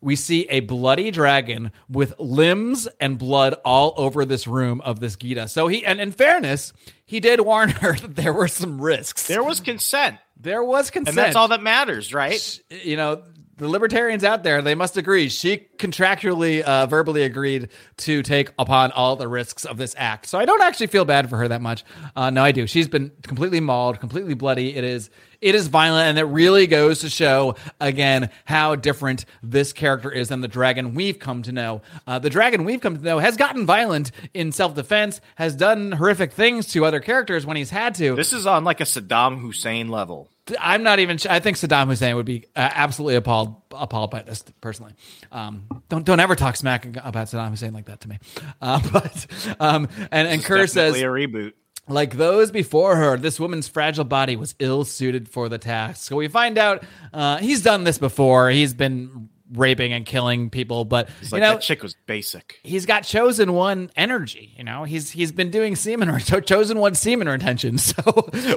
[0.00, 5.16] we see a bloody dragon with limbs and blood all over this room of this
[5.16, 5.48] Gita.
[5.48, 6.72] So he, and in fairness,
[7.04, 9.26] he did warn her that there were some risks.
[9.26, 10.18] There was consent.
[10.36, 11.16] There was consent.
[11.16, 12.60] And that's all that matters, right?
[12.68, 13.22] You know,
[13.62, 15.28] the libertarians out there, they must agree.
[15.28, 20.26] She contractually, uh, verbally agreed to take upon all the risks of this act.
[20.26, 21.84] So I don't actually feel bad for her that much.
[22.16, 22.66] Uh, no, I do.
[22.66, 24.74] She's been completely mauled, completely bloody.
[24.74, 25.10] It is
[25.42, 30.28] it is violent, and it really goes to show again how different this character is
[30.28, 31.82] than the dragon we've come to know.
[32.06, 35.92] Uh, the dragon we've come to know has gotten violent in self defense, has done
[35.92, 38.14] horrific things to other characters when he's had to.
[38.14, 40.30] This is on like a Saddam Hussein level.
[40.58, 41.18] I'm not even.
[41.30, 44.92] I think Saddam Hussein would be uh, absolutely appalled appalled by this personally.
[45.30, 48.18] Um, don't don't ever talk smack about Saddam Hussein like that to me.
[48.60, 49.26] Uh, but
[49.60, 51.52] um, and and Kurr says a reboot.
[51.88, 56.04] Like those before her, this woman's fragile body was ill suited for the task.
[56.06, 58.50] So we find out uh, he's done this before.
[58.50, 62.58] He's been raping and killing people, but It's you like know, that chick was basic.
[62.62, 64.54] he's got chosen one energy.
[64.56, 67.78] You know, he's he's been doing semen or chosen one semen retention.
[67.78, 68.02] So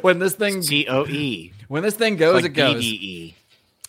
[0.02, 1.52] when this thing C O E.
[1.67, 2.84] when this thing goes, Like it goes.
[2.84, 3.34] BDE.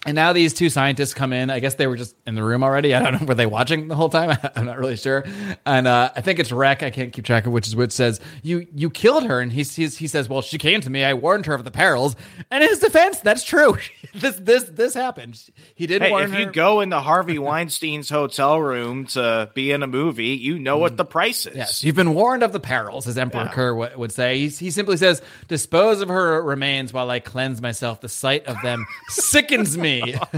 [0.05, 1.51] And now these two scientists come in.
[1.51, 2.95] I guess they were just in the room already.
[2.95, 3.27] I don't know.
[3.27, 4.39] Were they watching the whole time?
[4.55, 5.25] I'm not really sure.
[5.65, 6.85] And uh, I think it's Rek.
[6.85, 7.91] I can't keep track of which is which.
[7.91, 11.03] Says you you killed her, and he's, he's he says, well, she came to me.
[11.03, 12.15] I warned her of the perils.
[12.53, 13.79] And in his defense, that's true.
[14.15, 15.43] this this this happened.
[15.75, 16.39] He did Hey, warn if her.
[16.41, 20.97] you go into Harvey Weinstein's hotel room to be in a movie, you know what
[20.97, 21.55] the price is.
[21.55, 21.57] Mm.
[21.57, 24.39] Yes, you've been warned of the perils, as Emperor Kurr w- would say.
[24.39, 28.01] He, he simply says, "Dispose of her remains while I cleanse myself.
[28.03, 29.96] The sight of them sickens me."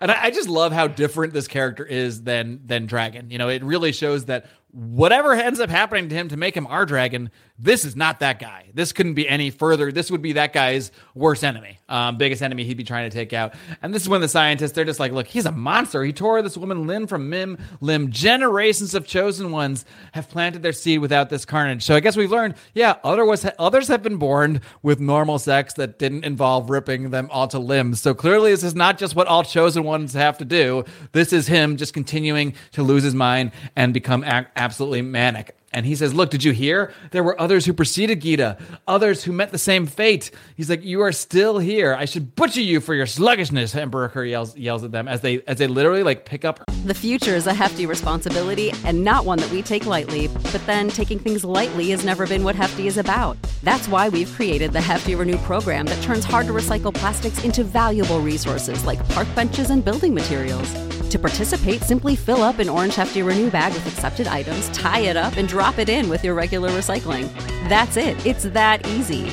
[0.00, 3.30] and I, I just love how different this character is than than Dragon.
[3.30, 6.66] You know, it really shows that whatever ends up happening to him to make him
[6.66, 8.66] our dragon, this is not that guy.
[8.74, 9.92] This couldn't be any further.
[9.92, 13.32] This would be that guy's worst enemy, um, biggest enemy he'd be trying to take
[13.32, 13.54] out.
[13.82, 16.02] And this is when the scientists they're just like, look, he's a monster.
[16.02, 18.10] He tore this woman limb from limb, limb.
[18.10, 21.82] Generations of chosen ones have planted their seed without this carnage.
[21.82, 25.74] So I guess we've learned, yeah, other was, others have been born with normal sex
[25.74, 28.00] that didn't involve ripping them all to limbs.
[28.00, 30.84] So clearly, this is not just what all chosen ones have to do.
[31.12, 35.54] This is him just continuing to lose his mind and become ac- absolutely manic.
[35.72, 36.92] And he says, Look, did you hear?
[37.10, 40.30] There were others who preceded Gita, others who met the same fate.
[40.56, 41.94] He's like, You are still here.
[41.94, 43.74] I should butcher you for your sluggishness.
[43.74, 46.94] Emperor Kurr yells, yells at them as they as they literally like pick up The
[46.94, 50.28] future is a hefty responsibility and not one that we take lightly.
[50.28, 53.36] But then taking things lightly has never been what Hefty is about.
[53.62, 57.64] That's why we've created the Hefty Renew program that turns hard to recycle plastics into
[57.64, 61.01] valuable resources like park benches and building materials.
[61.12, 65.14] To participate, simply fill up an orange Hefty Renew bag with accepted items, tie it
[65.14, 67.30] up, and drop it in with your regular recycling.
[67.68, 68.24] That's it.
[68.24, 69.24] It's that easy.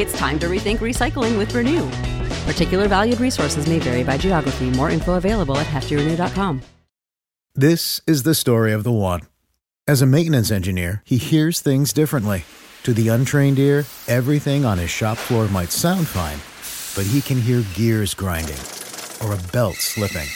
[0.00, 1.90] It's time to rethink recycling with Renew.
[2.46, 4.70] Particular valued resources may vary by geography.
[4.70, 6.62] More info available at heftyrenew.com.
[7.56, 9.22] This is the story of the one.
[9.88, 12.44] As a maintenance engineer, he hears things differently.
[12.84, 16.38] To the untrained ear, everything on his shop floor might sound fine,
[16.94, 18.60] but he can hear gears grinding
[19.20, 20.28] or a belt slipping.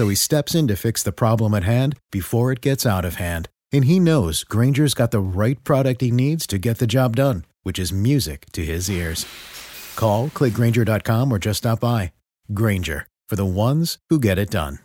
[0.00, 3.16] So he steps in to fix the problem at hand before it gets out of
[3.16, 3.50] hand.
[3.70, 7.44] And he knows Grainger's got the right product he needs to get the job done,
[7.64, 9.26] which is music to his ears.
[9.96, 12.12] Call, clickgrainger.com, or just stop by.
[12.54, 14.78] Grainger, for the ones who get it done.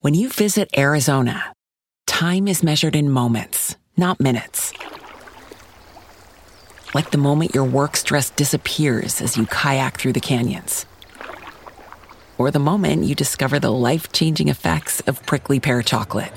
[0.00, 1.52] When you visit Arizona,
[2.08, 4.72] time is measured in moments, not minutes.
[6.92, 10.86] Like the moment your work stress disappears as you kayak through the canyons.
[12.40, 16.32] Or the moment you discover the life changing effects of prickly pear chocolate.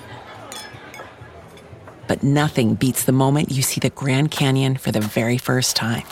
[2.10, 6.04] But nothing beats the moment you see the Grand Canyon for the very first time.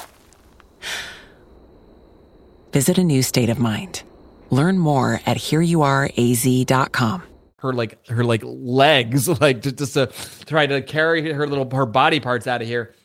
[2.71, 4.03] Visit a new state of mind.
[4.49, 7.23] Learn more at hereyouareaz.com.
[7.57, 10.09] her like her like legs like just, just to
[10.45, 12.95] try to carry her little her body parts out of here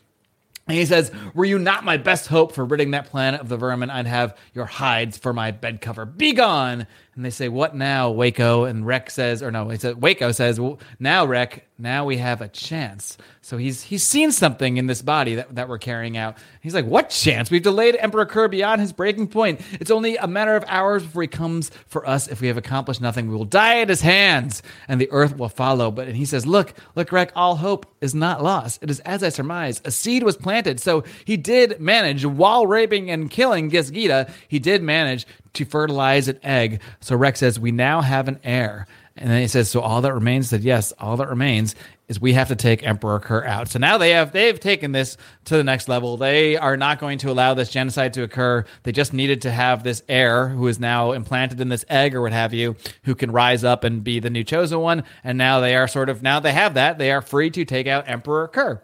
[0.67, 3.57] and he says, Were you not my best hope for ridding that planet of the
[3.57, 3.91] vermin?
[3.91, 6.05] I'd have your hides for my bed cover.
[6.05, 6.87] Be gone.
[7.17, 8.65] And they say, What now, Waco?
[8.65, 12.43] And Rek says, or no, he said Waco says, well, now Rek, now we have
[12.43, 13.17] a chance.
[13.41, 16.37] So he's he's seen something in this body that, that we're carrying out.
[16.61, 17.51] He's like, What chance?
[17.51, 19.61] We've delayed Emperor Kurr beyond his breaking point.
[19.73, 22.29] It's only a matter of hours before he comes for us.
[22.29, 25.49] If we have accomplished nothing, we will die at his hands, and the earth will
[25.49, 25.91] follow.
[25.91, 28.83] But and he says, Look, look, Rek, all hope is not lost.
[28.83, 29.81] It is as I surmise.
[29.85, 30.81] A seed was planted.
[30.81, 35.27] So he did manage, while raping and killing Gisgita, he did manage
[35.57, 36.81] to fertilize an egg.
[37.01, 38.87] So Rex says, We now have an heir.
[39.19, 41.75] And then he says, "So all that remains." Said, "Yes, all that remains
[42.07, 45.17] is we have to take Emperor Kurr out." So now they have they've taken this
[45.47, 46.19] to the next level.
[46.19, 48.65] They are not going to allow this genocide to occur.
[48.83, 52.21] They just needed to have this heir who is now implanted in this egg or
[52.21, 55.03] what have you, who can rise up and be the new chosen one.
[55.25, 56.99] And now they are sort of now they have that.
[56.99, 58.83] They are free to take out Emperor Kurr.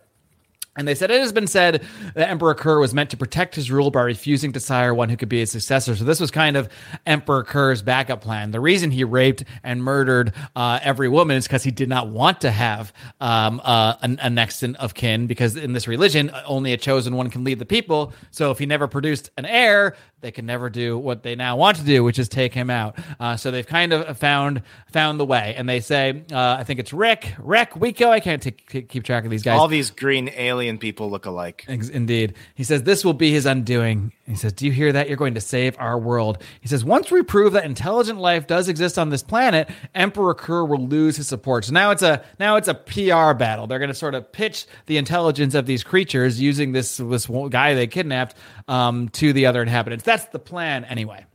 [0.75, 3.71] And they said it has been said that Emperor Kurr was meant to protect his
[3.71, 5.95] rule by refusing to sire one who could be his successor.
[5.95, 6.71] So this was kind of
[7.05, 8.53] Emperor Kurr's backup plan.
[8.53, 12.41] The reason he raped and murdered uh, every woman is because he did not want
[12.41, 15.27] to have um, uh, a, a next of kin.
[15.27, 18.15] Because in this religion, only a chosen one can lead the people.
[18.31, 21.77] So if he never produced an heir, they can never do what they now want
[21.77, 22.97] to do, which is take him out.
[23.21, 26.81] Uh, so they've kind of found found the way, and they say, uh, I think
[26.81, 28.09] it's Rek, Rek, Wiko.
[28.09, 28.51] I can't t-
[28.83, 29.59] keep track of these guys.
[29.59, 31.65] All these green alien people look alike.
[31.69, 34.13] Indeed, he says this will be his undoing.
[34.27, 35.09] He says, "Do you hear that?
[35.09, 38.69] You're going to save our world." He says, "Once we prove that intelligent life does
[38.69, 42.57] exist on this planet, Emperor Kurr will lose his support." So now it's a now
[42.57, 43.67] it's a PR battle.
[43.67, 47.75] They're going to sort of pitch the intelligence of these creatures using this this guy
[47.75, 48.37] they kidnapped
[48.69, 50.05] um, to the other inhabitants.
[50.05, 51.27] That's the plan, anyway.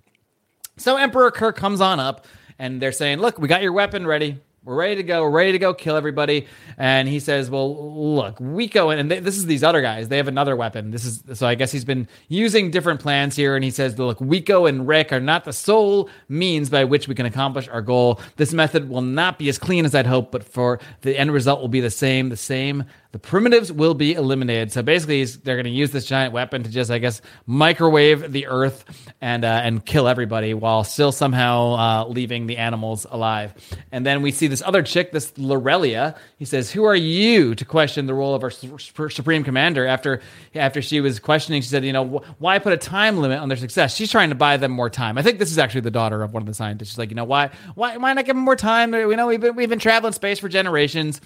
[0.77, 2.25] So Emperor Kurr comes on up,
[2.57, 4.39] and they're saying, "Look, we got your weapon ready.
[4.67, 5.23] We're ready to go.
[5.23, 6.45] We're ready to go kill everybody.
[6.77, 10.09] And he says, "Well, look, we go in, and they, this is these other guys.
[10.09, 10.91] They have another weapon.
[10.91, 11.47] This is so.
[11.47, 13.55] I guess he's been using different plans here.
[13.55, 17.15] And he says, look, Wiko and Rek are not the sole means by which we
[17.15, 18.19] can accomplish our goal.
[18.35, 21.61] This method will not be as clean as I'd hope, but for the end result
[21.61, 22.27] will be the same.
[22.27, 24.71] The same the primitives will be eliminated.
[24.71, 28.47] So basically, they're going to use this giant weapon to just, I guess, microwave the
[28.47, 28.83] Earth
[29.21, 33.53] and uh, and kill everybody while still somehow uh, leaving the animals alive.
[33.91, 36.17] And then we see this other chick, this Lorelia.
[36.37, 40.21] He says, "Who are you to question the role of our supreme commander?" After
[40.53, 43.57] after she was questioning, she said, "You know, why put a time limit on their
[43.57, 45.17] success?" She's trying to buy them more time.
[45.17, 46.89] I think this is actually the daughter of one of the scientists.
[46.89, 48.91] She's like, "You know, why why why not give them more time?
[48.91, 51.21] We know we've been we've been traveling space for generations.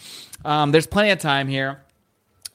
[0.45, 1.80] Um, there's plenty of time here."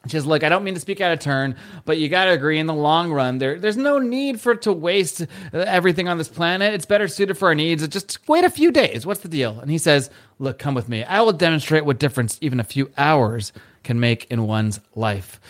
[0.09, 2.33] She says, "Look, I don't mean to speak out of turn, but you got to
[2.33, 2.59] agree.
[2.59, 6.29] In the long run, there there's no need for to waste uh, everything on this
[6.29, 6.75] planet.
[6.75, 7.87] It's better suited for our needs.
[7.89, 9.07] Just wait a few days.
[9.07, 11.05] What's the deal?" And he says, "Look, come with me.
[11.05, 15.41] I will demonstrate what difference even a few hours can make in one's life."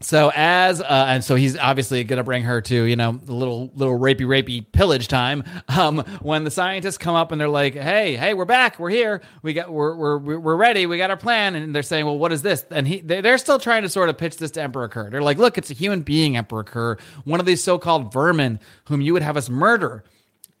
[0.00, 3.34] So as uh, and so he's obviously going to bring her to you know the
[3.34, 5.42] little little rapey rapey pillage time.
[5.68, 9.22] Um, when the scientists come up and they're like, "Hey, hey, we're back, we're here,
[9.42, 12.32] we got we're we're we're ready, we got our plan," and they're saying, "Well, what
[12.32, 15.10] is this?" And he they're still trying to sort of pitch this to Emperor Kurr.
[15.10, 19.00] They're like, "Look, it's a human being, Emperor Kurr, one of these so-called vermin whom
[19.00, 20.04] you would have us murder."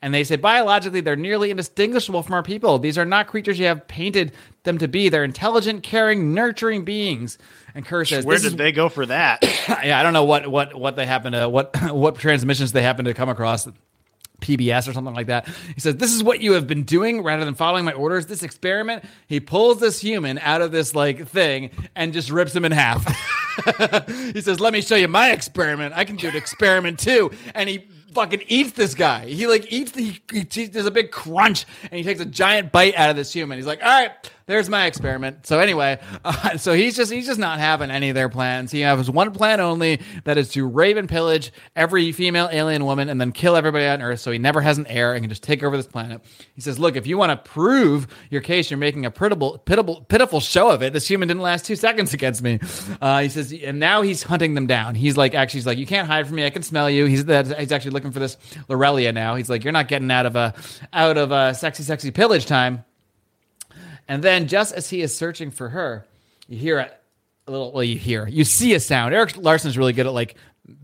[0.00, 2.78] And they say biologically, they're nearly indistinguishable from our people.
[2.78, 4.32] These are not creatures you have painted
[4.62, 5.08] them to be.
[5.08, 7.36] They're intelligent, caring, nurturing beings.
[7.74, 9.42] And Kurr says, "Where did is, they go for that?"
[9.84, 13.04] yeah, I don't know what what what they happen to what what transmissions they happen
[13.06, 13.68] to come across.
[14.40, 15.48] PBS or something like that.
[15.74, 18.26] He says, This is what you have been doing rather than following my orders.
[18.26, 22.64] This experiment, he pulls this human out of this like thing and just rips him
[22.64, 23.04] in half.
[24.32, 25.92] he says, Let me show you my experiment.
[25.96, 27.32] I can do an experiment too.
[27.52, 29.26] And he fucking eats this guy.
[29.26, 32.72] He like eats the, he, he, there's a big crunch and he takes a giant
[32.72, 33.58] bite out of this human.
[33.58, 34.10] He's like, all right,
[34.48, 35.46] there's my experiment.
[35.46, 38.72] So anyway, uh, so he's just he's just not having any of their plans.
[38.72, 43.10] He has one plan only that is to rape and pillage every female alien woman
[43.10, 44.20] and then kill everybody on Earth.
[44.20, 46.22] So he never has an heir and can just take over this planet.
[46.54, 50.06] He says, look, if you want to prove your case, you're making a pitiful, pitiful,
[50.08, 50.94] pitiful show of it.
[50.94, 52.58] This human didn't last two seconds against me.
[53.02, 54.94] Uh, he says, and now he's hunting them down.
[54.94, 56.46] He's like, actually, he's like, you can't hide from me.
[56.46, 57.04] I can smell you.
[57.04, 59.34] He's he's actually looking for this Lorelia now.
[59.34, 60.54] He's like, you're not getting out of a
[60.94, 62.84] out of a sexy, sexy pillage time.
[64.08, 66.06] And then, just as he is searching for her,
[66.48, 66.90] you hear a,
[67.46, 67.72] a little.
[67.72, 69.14] Well, you hear, you see a sound.
[69.14, 70.36] Erik Larsen's really good at like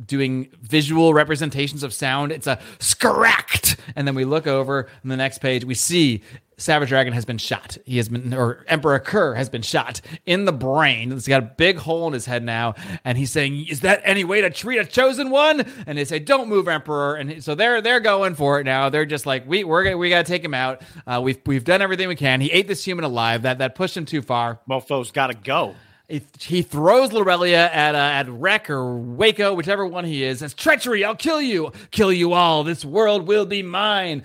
[0.07, 2.33] doing visual representations of sound.
[2.33, 5.65] It's a scracked, and then we look over on the next page.
[5.65, 6.23] We see
[6.57, 7.77] Savage Dragon has been shot.
[7.85, 11.11] He has been, or Emperor Kurr has been shot in the brain.
[11.11, 14.25] He's got a big hole in his head now, and he's saying, "Is that any
[14.25, 17.81] way to treat a chosen one?" And they say, "Don't move, Emperor." And so they're
[17.81, 18.89] they're going for it now.
[18.89, 20.83] They're just like, "We we're we got to take him out.
[21.07, 22.41] Uh, we've we've done everything we can.
[22.41, 23.43] He ate this human alive.
[23.43, 24.61] That that pushed him too far.
[24.69, 25.75] Mofo's got to go."
[26.07, 30.43] He, he throws Lorelia at uh, at Rek or Waco, whichever one he is.
[30.43, 31.03] It's treachery.
[31.03, 31.73] I'll kill you.
[31.93, 32.63] Kill you all.
[32.63, 34.23] This world will be mine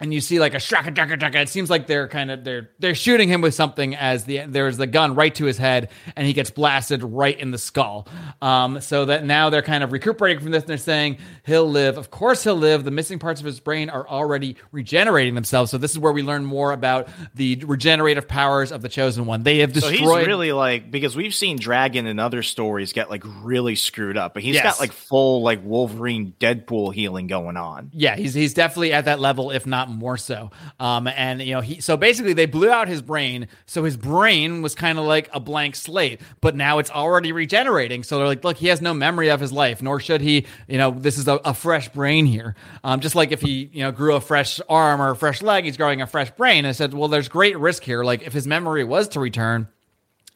[0.00, 1.40] and you see like a shaka shaka shaka.
[1.40, 4.76] It seems like they're kind of they're they're shooting him with something as the there's
[4.76, 8.06] the gun right to his head and he gets blasted right in the skull.
[8.40, 11.98] Um, so that now they're kind of recuperating from this and they're saying he'll live.
[11.98, 12.84] Of course he'll live.
[12.84, 15.70] The missing parts of his brain are already regenerating themselves.
[15.70, 19.42] So this is where we learn more about the regenerative powers of the chosen one.
[19.42, 19.98] They have destroyed.
[19.98, 24.16] So he's really like because we've seen Dragon in other stories get like really screwed
[24.16, 24.64] up, but he's yes.
[24.64, 27.90] got like full like Wolverine Deadpool healing going on.
[27.92, 30.50] Yeah, he's he's definitely at that level, if not not more so.
[30.78, 34.62] Um, and you know, he so basically they blew out his brain, so his brain
[34.62, 38.02] was kind of like a blank slate, but now it's already regenerating.
[38.02, 40.46] So they're like, look, he has no memory of his life, nor should he.
[40.66, 42.54] You know, this is a, a fresh brain here.
[42.84, 45.64] Um, just like if he you know grew a fresh arm or a fresh leg,
[45.64, 46.58] he's growing a fresh brain.
[46.58, 48.04] And I said, well, there's great risk here.
[48.04, 49.68] Like if his memory was to return.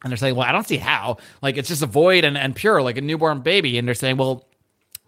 [0.04, 1.18] And they're saying, well, I don't see how.
[1.42, 3.78] Like, it's just a void and, and pure, like a newborn baby.
[3.78, 4.48] And they're saying, well,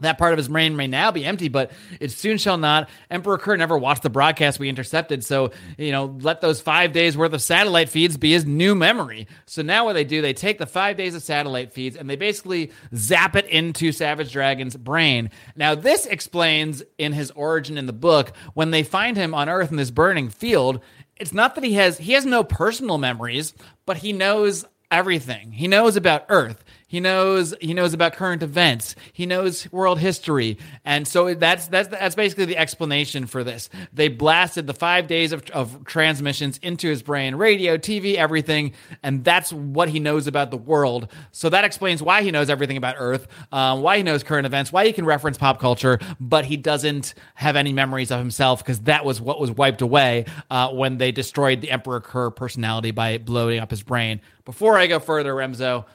[0.01, 1.71] that part of his brain may now be empty, but
[2.01, 2.89] it soon shall not.
[3.11, 7.17] Emperor Kurr never watched the broadcast we intercepted, so you know, let those five days
[7.17, 9.29] worth of satellite feeds be his new memory.
[9.47, 12.17] So now what they do, they take the five days of satellite feeds and they
[12.17, 15.31] basically zap it into Savage Dragon's brain.
[15.55, 19.71] Now this explains in his origin in the book when they find him on Earth
[19.71, 20.81] in this burning field.
[21.17, 23.55] It's not that he has he has no personal memories,
[23.87, 25.53] but he knows everything.
[25.53, 26.65] He knows about Earth.
[26.95, 28.95] He knows he knows about current events.
[29.13, 33.69] He knows world history, and so that's that's that's basically the explanation for this.
[33.93, 39.25] They blasted the five days of, of transmissions into his brain, radio, TV, everything, and
[39.25, 41.11] that's what he knows about the world.
[41.33, 44.71] So that explains why he knows everything about Earth, um, why he knows current events,
[44.71, 48.79] why he can reference pop culture, but he doesn't have any memories of himself because
[48.83, 53.19] that was what was wiped away uh, when they destroyed the Emperor Kurr personality by
[53.19, 54.21] blowing up his brain.
[54.45, 55.87] Before I go further, Remzo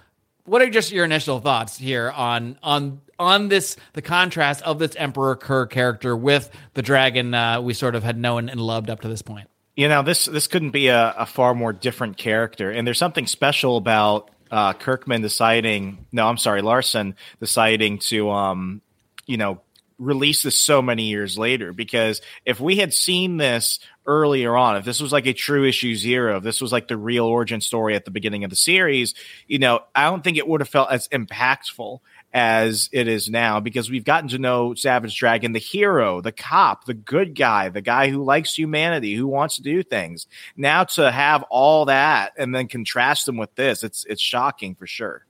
[0.50, 4.96] what are just your initial thoughts here on on on this the contrast of this
[4.96, 9.02] Emperor Kurr character with the dragon uh, we sort of had known and loved up
[9.02, 9.48] to this point?
[9.76, 13.28] You know, this this couldn't be a, a far more different character, and there's something
[13.28, 16.06] special about uh, Kirkman deciding.
[16.12, 18.82] No, I'm sorry, Larsen deciding to um,
[19.28, 19.62] you know
[20.00, 24.86] release this so many years later because if we had seen this earlier on, if
[24.86, 27.96] this was like a true issue zero, if this was like the real origin story
[27.96, 29.14] at the beginning of the series,
[29.48, 32.00] you know, I don't think it would have felt as impactful
[32.34, 36.86] as it is now because we've gotten to know Savage Dragon, the hero, the cop,
[36.86, 40.28] the good guy, the guy who likes humanity, who wants to do things.
[40.56, 44.88] Now to have all that and then contrast them with this, it's it's shocking for
[44.88, 45.26] sure.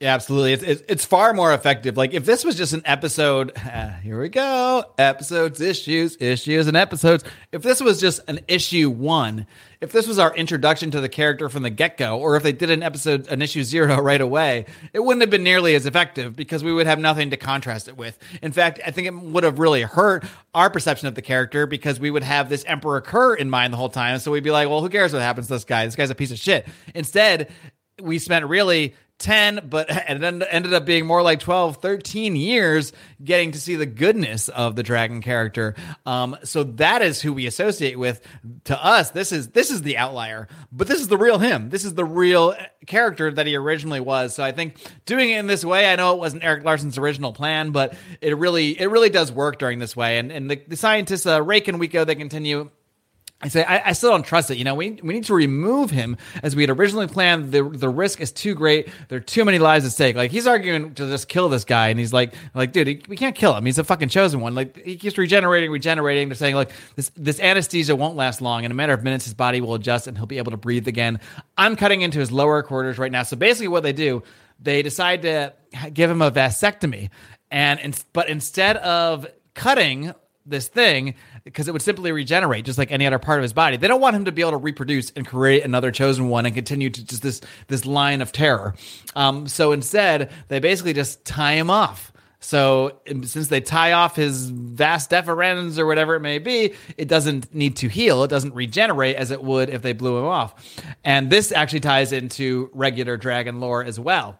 [0.00, 0.52] Yeah, absolutely.
[0.52, 1.96] It's, it's, it's far more effective.
[1.96, 6.76] Like if this was just an episode, uh, here we go, episodes, issues, issues, and
[6.76, 7.24] episodes.
[7.50, 9.48] If this was just an issue one,
[9.80, 12.52] if this was our introduction to the character from the get go, or if they
[12.52, 16.36] did an episode, an issue zero right away, it wouldn't have been nearly as effective
[16.36, 18.16] because we would have nothing to contrast it with.
[18.40, 20.24] In fact, I think it would have really hurt
[20.54, 23.76] our perception of the character because we would have this Emperor Kurr in mind the
[23.76, 24.20] whole time.
[24.20, 25.86] So we'd be like, well, who cares what happens to this guy?
[25.86, 26.68] This guy's a piece of shit.
[26.94, 27.50] Instead,
[28.00, 32.92] we spent really 10 but it ended up being more like 12 13 years
[33.22, 35.74] getting to see the goodness of the dragon character.
[36.06, 38.20] Um, so that is who we associate with.
[38.64, 41.70] To us this is this is the outlier but this is the real him.
[41.70, 42.54] This is the real
[42.86, 44.34] character that he originally was.
[44.34, 47.32] So i think doing it in this way i know it wasn't Erik Larsen's original
[47.32, 50.18] plan but it really it really does work during this way.
[50.18, 52.70] And and the, the scientists uh, Rek and Weko they continue
[53.40, 54.58] I say I, I, still don't trust it.
[54.58, 57.52] You know, we we need to remove him as we had originally planned.
[57.52, 58.88] The the risk is too great.
[59.08, 60.16] There are too many lives at stake.
[60.16, 63.16] Like he's arguing to just kill this guy, and he's like, like, dude, he, we
[63.16, 63.64] can't kill him.
[63.64, 64.56] He's a fucking chosen one.
[64.56, 66.28] Like he keeps regenerating, regenerating.
[66.28, 68.64] They're saying like this this anesthesia won't last long.
[68.64, 70.88] In a matter of minutes, his body will adjust and he'll be able to breathe
[70.88, 71.20] again.
[71.56, 73.22] I'm cutting into his lower quarters right now.
[73.22, 74.24] So basically, what they do,
[74.58, 75.54] they decide to
[75.92, 77.10] give him a vasectomy,
[77.52, 80.12] and in, but instead of cutting
[80.48, 83.76] this thing because it would simply regenerate just like any other part of his body.
[83.76, 86.54] They don't want him to be able to reproduce and create another chosen one and
[86.54, 88.74] continue to just this this line of terror.
[89.14, 92.12] Um, so instead, they basically just tie him off.
[92.40, 97.52] So since they tie off his vas deferens or whatever it may be, it doesn't
[97.52, 98.22] need to heal.
[98.22, 100.54] It doesn't regenerate as it would if they blew him off.
[101.04, 104.38] And this actually ties into regular dragon lore as well.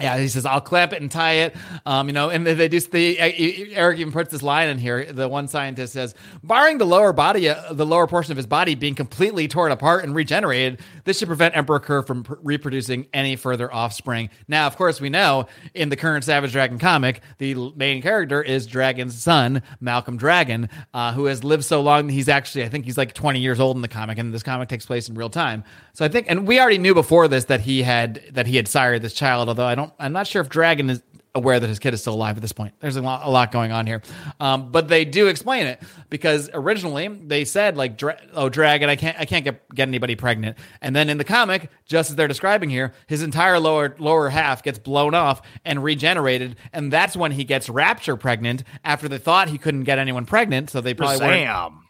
[0.00, 1.54] Yeah, he says I'll clamp it and tie it.
[1.84, 5.12] Um, you know, and they just the Erik even puts this line in here.
[5.12, 8.74] The one scientist says, barring the lower body, uh, the lower portion of his body
[8.74, 13.36] being completely torn apart and regenerated, this should prevent Emperor Kurr from pr- reproducing any
[13.36, 14.30] further offspring.
[14.48, 18.66] Now, of course, we know in the current Savage Dragon comic, the main character is
[18.66, 22.08] Dragon's son, Malcolm Dragon, uh, who has lived so long.
[22.08, 24.70] He's actually, I think, he's like 20 years old in the comic, and this comic
[24.70, 25.64] takes place in real time.
[25.92, 28.66] So I think, and we already knew before this that he had that he had
[28.66, 29.48] sired this child.
[29.48, 31.02] Although I don't, I'm not sure if Dragon is
[31.34, 32.74] aware that his kid is still alive at this point.
[32.80, 34.02] There's a lot, a lot going on here,
[34.38, 35.80] um, but they do explain it
[36.10, 40.14] because originally they said like, Dra- "Oh, Dragon, I can't, I can't get get anybody
[40.14, 44.28] pregnant." And then in the comic, just as they're describing here, his entire lower lower
[44.28, 49.18] half gets blown off and regenerated, and that's when he gets Rapture pregnant after they
[49.18, 50.70] thought he couldn't get anyone pregnant.
[50.70, 51.82] So they probably Sam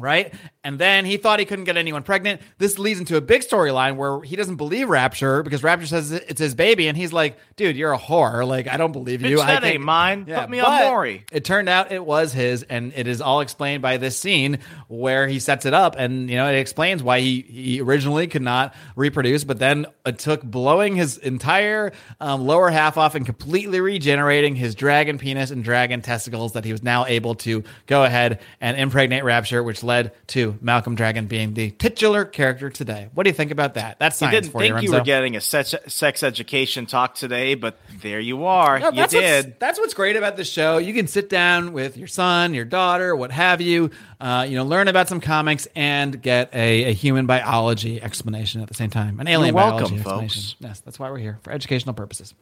[0.00, 0.32] right?
[0.62, 2.42] And then he thought he couldn't get anyone pregnant.
[2.58, 6.38] This leads into a big storyline where he doesn't believe Rapture because Rapture says it's
[6.38, 8.46] his baby, and he's like, "Dude, you're a whore.
[8.46, 9.38] Like, I don't believe you.
[9.38, 10.26] Bitch, I that think- ain't mine.
[10.28, 11.24] Yeah, Put me on Maury.
[11.32, 14.58] It turned out it was his, and it is all explained by this scene
[14.88, 18.42] where he sets it up, and you know it explains why he he originally could
[18.42, 23.80] not reproduce, but then it took blowing his entire um, lower half off and completely
[23.80, 28.40] regenerating his dragon penis and dragon testicles that he was now able to go ahead
[28.60, 33.08] and impregnate Rapture, which led to Malcolm Dragon being the titular character today.
[33.14, 33.98] What do you think about that?
[33.98, 37.54] That's You science didn't think you, you were getting a sex, sex education talk today,
[37.54, 38.78] but there you are.
[38.78, 39.60] No, you that's What's, did.
[39.60, 40.78] that's what's great about the show.
[40.78, 43.90] You can sit down with your son, your daughter, what have you.
[44.20, 48.68] Uh, you know, learn about some comics and get a, a human biology explanation at
[48.68, 49.18] the same time.
[49.18, 50.06] An alien welcome, biology folks.
[50.06, 50.56] explanation.
[50.60, 52.34] Yes, that's why we're here for educational purposes.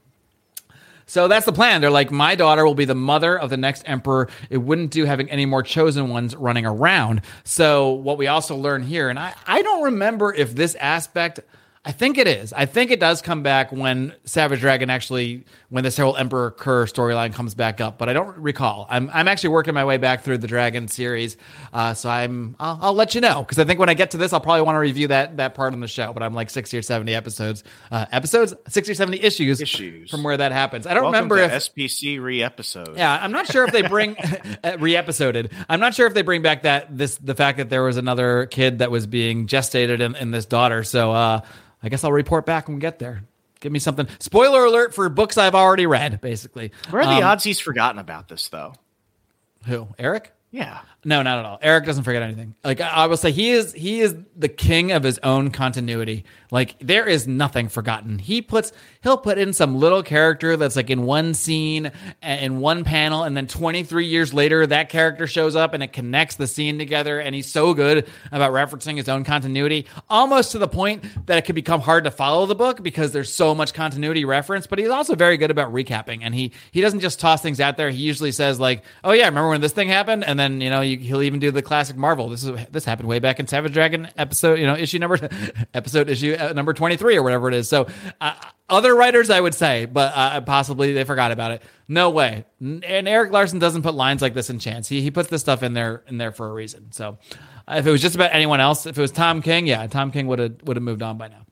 [1.09, 1.81] So that's the plan.
[1.81, 4.29] They're like, my daughter will be the mother of the next emperor.
[4.51, 7.23] It wouldn't do having any more chosen ones running around.
[7.45, 11.41] So what we also learn here, and I, I don't remember if this aspect.
[11.89, 12.53] I think it is.
[12.53, 16.85] I think it does come back when Savage Dragon actually, when this whole Emperor Kurr
[16.85, 18.87] storyline comes back up, but I don't recall.
[18.91, 21.39] I'm, I'm actually working my way back through the Dragon series,
[21.73, 24.19] uh, so I'm I'll, I'll let you know because I think when I get to
[24.19, 26.13] this, I'll probably want to review that that part on the show.
[26.13, 30.11] But I'm like sixty or seventy episodes, uh, episodes, sixty or seventy issues, Issues.
[30.11, 30.87] from where that happens.
[30.87, 32.99] I don't Welcome remember if SPC re episode.
[32.99, 34.15] yeah, I'm not sure if they bring
[34.79, 35.53] re-episoded.
[35.71, 38.45] I'm not sure if they bring back that this the fact that there was another
[38.45, 40.85] kid that was being gestated in, in this daughter.
[40.85, 41.41] So uh,
[41.83, 43.23] I guess I'll report back when we get there.
[43.61, 44.07] Give me something.
[44.21, 46.21] Spoiler alert for books I've already read.
[46.21, 48.75] Basically, Where are the Um, odds he's forgotten about this, though?
[49.67, 49.89] Who?
[49.99, 50.33] Erik?
[50.51, 50.81] Yeah.
[51.05, 51.59] No, not at all.
[51.61, 52.55] Erik doesn't forget anything.
[52.65, 56.25] Like I I will say, he is he is the king of his own continuity.
[56.51, 58.19] Like there is nothing forgotten.
[58.19, 58.73] He puts
[59.03, 61.93] he'll put in some little character that's like in one scene
[62.23, 66.37] in one panel, and then 23 years later, that character shows up and it connects
[66.37, 67.21] the scene together.
[67.21, 71.43] And he's so good about referencing his own continuity, almost to the point that it
[71.45, 74.67] could become hard to follow the book because there's so much continuity reference.
[74.67, 77.77] But he's also very good about recapping, and he he doesn't just toss things out
[77.77, 77.91] there.
[77.91, 80.81] He usually says like, "Oh yeah, remember when this thing happened?" And then you know
[80.81, 82.31] you, he'll even do the classic Marvel.
[82.31, 85.29] This is this happened way back in Savage Dragon episode, you know, issue number
[85.75, 87.69] episode issue uh, number 23 or whatever it is.
[87.69, 87.89] So
[88.21, 88.35] uh,
[88.69, 91.63] other writers, I would say, but uh, possibly they forgot about it.
[91.89, 92.45] No way.
[92.61, 94.89] And Erik Larsen doesn't put lines like this in chance.
[94.89, 96.93] He he puts this stuff in there in there for a reason.
[96.93, 97.19] So
[97.67, 100.27] if it was just about anyone else, if it was Tom King, yeah, Tom King
[100.27, 101.47] would have would have moved on by now.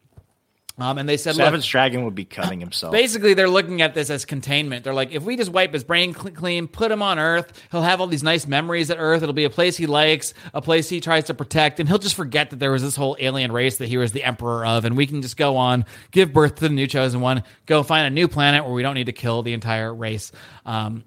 [0.78, 2.92] Um, and they said, Savage Dragon would be cutting himself.
[2.92, 4.84] Basically, they're looking at this as containment.
[4.84, 8.00] They're like, if we just wipe his brain clean, put him on Earth, he'll have
[8.00, 9.22] all these nice memories at Earth.
[9.22, 12.14] It'll be a place he likes, a place he tries to protect, and he'll just
[12.14, 14.84] forget that there was this whole alien race that he was the emperor of.
[14.84, 18.06] And we can just go on, give birth to the new chosen one, go find
[18.06, 20.30] a new planet where we don't need to kill the entire race.
[20.66, 21.04] Um,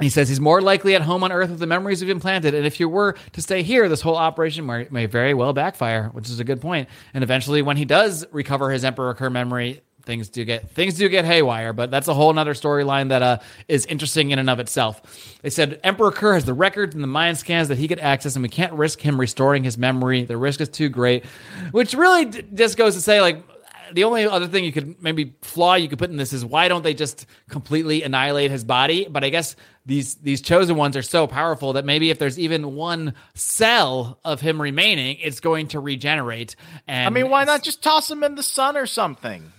[0.00, 2.54] he says he's more likely at home on Earth with the memories we've implanted.
[2.54, 6.08] And if you were to stay here, this whole operation may, may very well backfire,
[6.12, 6.88] which is a good point.
[7.14, 11.08] And eventually, when he does recover his Emperor Kurr memory, things do get things do
[11.08, 11.72] get haywire.
[11.72, 13.38] But that's a whole other storyline that uh,
[13.68, 15.38] is interesting in and of itself.
[15.42, 18.34] They said Emperor Kurr has the records and the mind scans that he could access,
[18.34, 20.24] and we can't risk him restoring his memory.
[20.24, 21.24] The risk is too great.
[21.72, 23.44] Which really d- just goes to say, like,
[23.92, 26.68] the only other thing you could maybe flaw you could put in this is why
[26.68, 29.06] don't they just completely annihilate his body?
[29.10, 29.56] But I guess
[29.88, 34.40] these these chosen ones are so powerful that maybe if there's even one cell of
[34.42, 36.54] him remaining, it's going to regenerate.
[36.86, 39.52] And I mean, why not just toss him in the sun or something?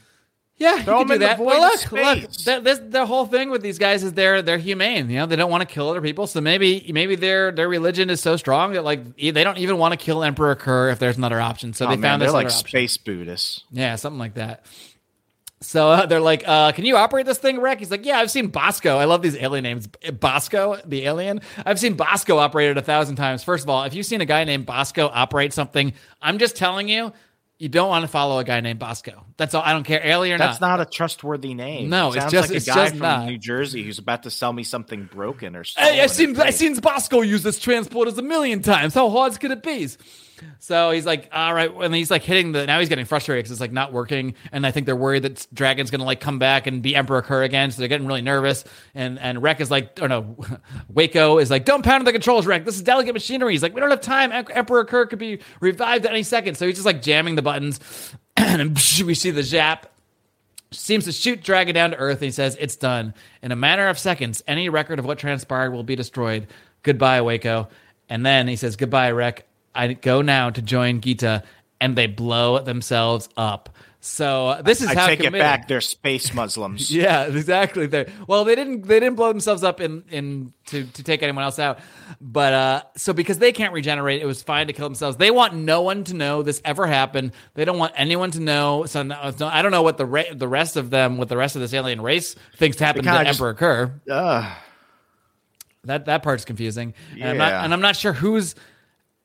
[0.58, 1.40] Yeah, Throw you him do that.
[1.40, 2.32] Well, look, look.
[2.32, 5.10] The, this, the whole thing with these guys is they're they're humane.
[5.10, 6.28] You know, they don't want to kill other people.
[6.28, 9.94] So maybe maybe their their religion is so strong that like they don't even want
[9.94, 11.74] to kill Emperor Kurr if there's another option.
[11.74, 13.64] So Oh, they man, found they're this like space Buddhists.
[13.72, 14.66] Yeah, something like that.
[15.62, 18.32] So uh, they're like, uh, "Can you operate this thing, Rek?" He's like, "Yeah, I've
[18.32, 18.98] seen Bosco.
[18.98, 19.88] I love these alien names.
[19.88, 21.42] Bosco, the alien.
[21.66, 23.44] I've seen Bosco operated a thousand times.
[23.44, 26.88] First of all, if you've seen a guy named Bosco operate something, I'm just telling
[26.88, 27.12] you,
[27.60, 29.24] you don't want to follow a guy named Bosco.
[29.38, 29.62] That's all.
[29.64, 30.78] I don't care, alien or That's not.
[30.78, 31.90] not a trustworthy name.
[31.90, 33.26] No, It it's sounds just- like it's a guy from not.
[33.28, 35.94] New Jersey who's about to sell me something broken or something.
[35.94, 38.94] Hey, I've seen I've seen Bosco use this transporters a million times.
[38.96, 39.90] How hard could it be?
[40.60, 42.66] So he's like, all right, and he's like hitting the.
[42.66, 45.46] Now he's getting frustrated because it's like not working, and I think they're worried that
[45.54, 47.72] Dragon's gonna like come back and be Emperor Kurr again.
[47.72, 48.64] So they're getting really nervous.
[48.96, 50.38] And and Rek is like, oh no,
[50.88, 52.64] Waco is like, don't pound on the controls, Rek.
[52.64, 53.52] This is delicate machinery.
[53.52, 54.32] He's like, we don't have time.
[54.32, 56.56] Emperor Kurr could be revived at any second.
[56.56, 57.80] So he's just like jamming the buttons,
[58.38, 58.76] and
[59.06, 59.88] we see the zap
[60.72, 62.18] seems to shoot Dragon down to Earth.
[62.18, 63.14] And he says, It's done.
[63.42, 66.48] In a matter of seconds, any record of what transpired will be destroyed.
[66.84, 67.68] Goodbye, Waco.
[68.08, 69.46] And then he says, Goodbye, Rek.
[69.74, 71.44] I go now to join Gita
[71.80, 73.70] and they blow themselves up.
[74.02, 75.40] So this is I how take committed.
[75.40, 75.68] it back.
[75.68, 76.90] They're space Muslims.
[77.00, 77.86] Yeah, exactly.
[77.86, 81.44] They well, they didn't they didn't blow themselves up in in to to take anyone
[81.44, 81.80] else out,
[82.22, 85.18] but uh, so because they can't regenerate, it was fine to kill themselves.
[85.18, 87.34] They want no one to know this ever happened.
[87.56, 88.86] They don't want anyone to know.
[88.86, 91.58] So no, I don't know what the re- the rest of them, what the rest
[91.58, 94.02] of this alien race thinks happened to just- Emperor Kurr.
[94.10, 94.58] Ugh.
[95.86, 97.64] That that part's confusing, and I'm not Yeah.
[97.66, 98.56] and I'm not sure who's.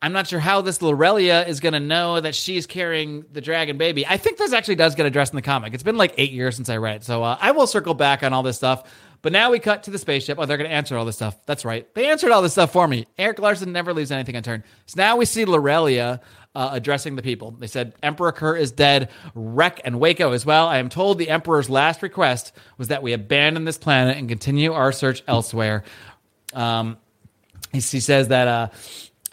[0.05, 3.79] I'm not sure how this Lorelia is going to know that she's carrying the dragon
[3.79, 4.07] baby.
[4.07, 5.73] I think this actually does get addressed in the comic.
[5.73, 8.23] It's been like eight years since I read it, so uh, I will circle back
[8.23, 8.85] on all this stuff.
[9.23, 10.39] But now we cut to the spaceship.
[10.39, 11.39] Oh, they're going to answer all this stuff.
[11.47, 11.89] That's right.
[11.95, 13.07] They answered all this stuff for me.
[13.17, 14.65] Erik Larsen never leaves anything unturned.
[14.85, 16.21] So now we see Lorelia
[16.55, 17.53] uh, addressing the people.
[17.53, 19.09] They said, Emperor Kurr is dead.
[19.35, 20.69] Rek and Waco as well.
[20.69, 24.75] I am told the Emperor's last request was that we abandon this planet and continue
[24.75, 25.83] our search elsewhere.
[26.53, 26.99] Um,
[27.73, 28.69] he, he says that uh,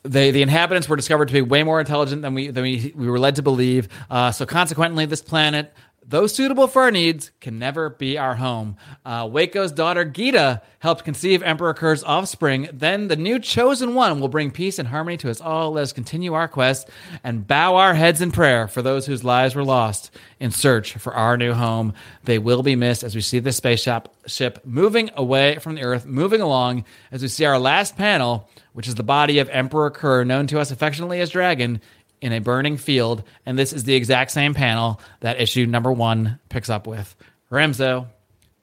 [0.04, 3.10] they, the inhabitants were discovered to be way more intelligent than we than we, we
[3.10, 3.88] were led to believe.
[4.10, 5.74] Uh, so consequently, this planet,
[6.12, 8.78] though suitable for our needs, can never be our home.
[9.03, 12.70] Uh, Waco's daughter Gita helped conceive Emperor Kurr's offspring.
[12.72, 15.72] Then the new chosen one will bring peace and harmony to us all.
[15.72, 16.89] Let us continue our quest
[17.24, 21.14] and bow our heads in prayer for those whose lives were lost in search for
[21.14, 21.93] our new home.
[22.24, 26.05] They will be missed as we see the spaceship ship moving away from the Earth,
[26.05, 30.24] moving along as we see our last panel, which is the body of Emperor Kurr,
[30.24, 31.82] known to us affectionately as Dragon,
[32.22, 33.24] in a burning field.
[33.46, 37.16] And this is the exact same panel that issue number one picks up with.
[37.52, 38.08] Remzo,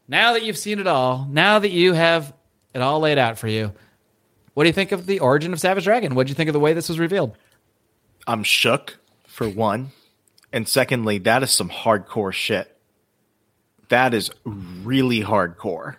[0.07, 2.33] now that you've seen it all, now that you have
[2.73, 3.73] it all laid out for you,
[4.55, 6.15] what do you think of the origin of Savage Dragon?
[6.15, 7.37] What do you think of the way this was revealed?
[8.27, 9.91] I'm shook for one,
[10.53, 12.75] and secondly, that is some hardcore shit.
[13.89, 15.97] That is really hardcore.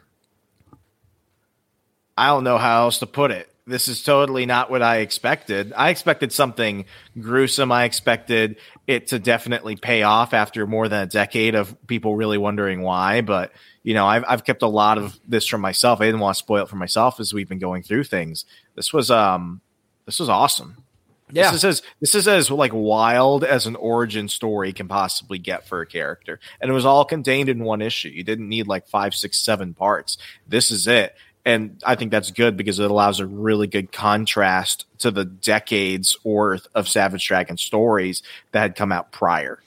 [2.18, 3.49] I don't know how else to put it.
[3.70, 5.74] This is totally not what I expected.
[5.76, 6.86] I expected something
[7.20, 7.72] gruesome.
[7.72, 8.57] I expected
[8.88, 13.22] it to definitely pay off after more than a decade of people really wondering why.
[13.22, 13.51] But
[13.84, 16.01] you know, I've I've kept a lot of this from myself.
[16.01, 18.45] I didn't want to spoil it for myself as we've been going through things.
[18.76, 19.61] This was um,
[20.05, 20.84] this was awesome.
[21.32, 21.51] Yeah.
[21.51, 25.67] This is as this is as like wild as an origin story can possibly get
[25.67, 26.39] for a character.
[26.59, 28.09] And it was all contained in one issue.
[28.09, 30.17] You didn't need like five, six, seven parts.
[30.47, 31.15] This is it.
[31.49, 36.15] And I think that's good because it allows a really good contrast to the decades
[36.23, 38.21] worth of Savage Dragon stories
[38.51, 39.59] that had come out prior.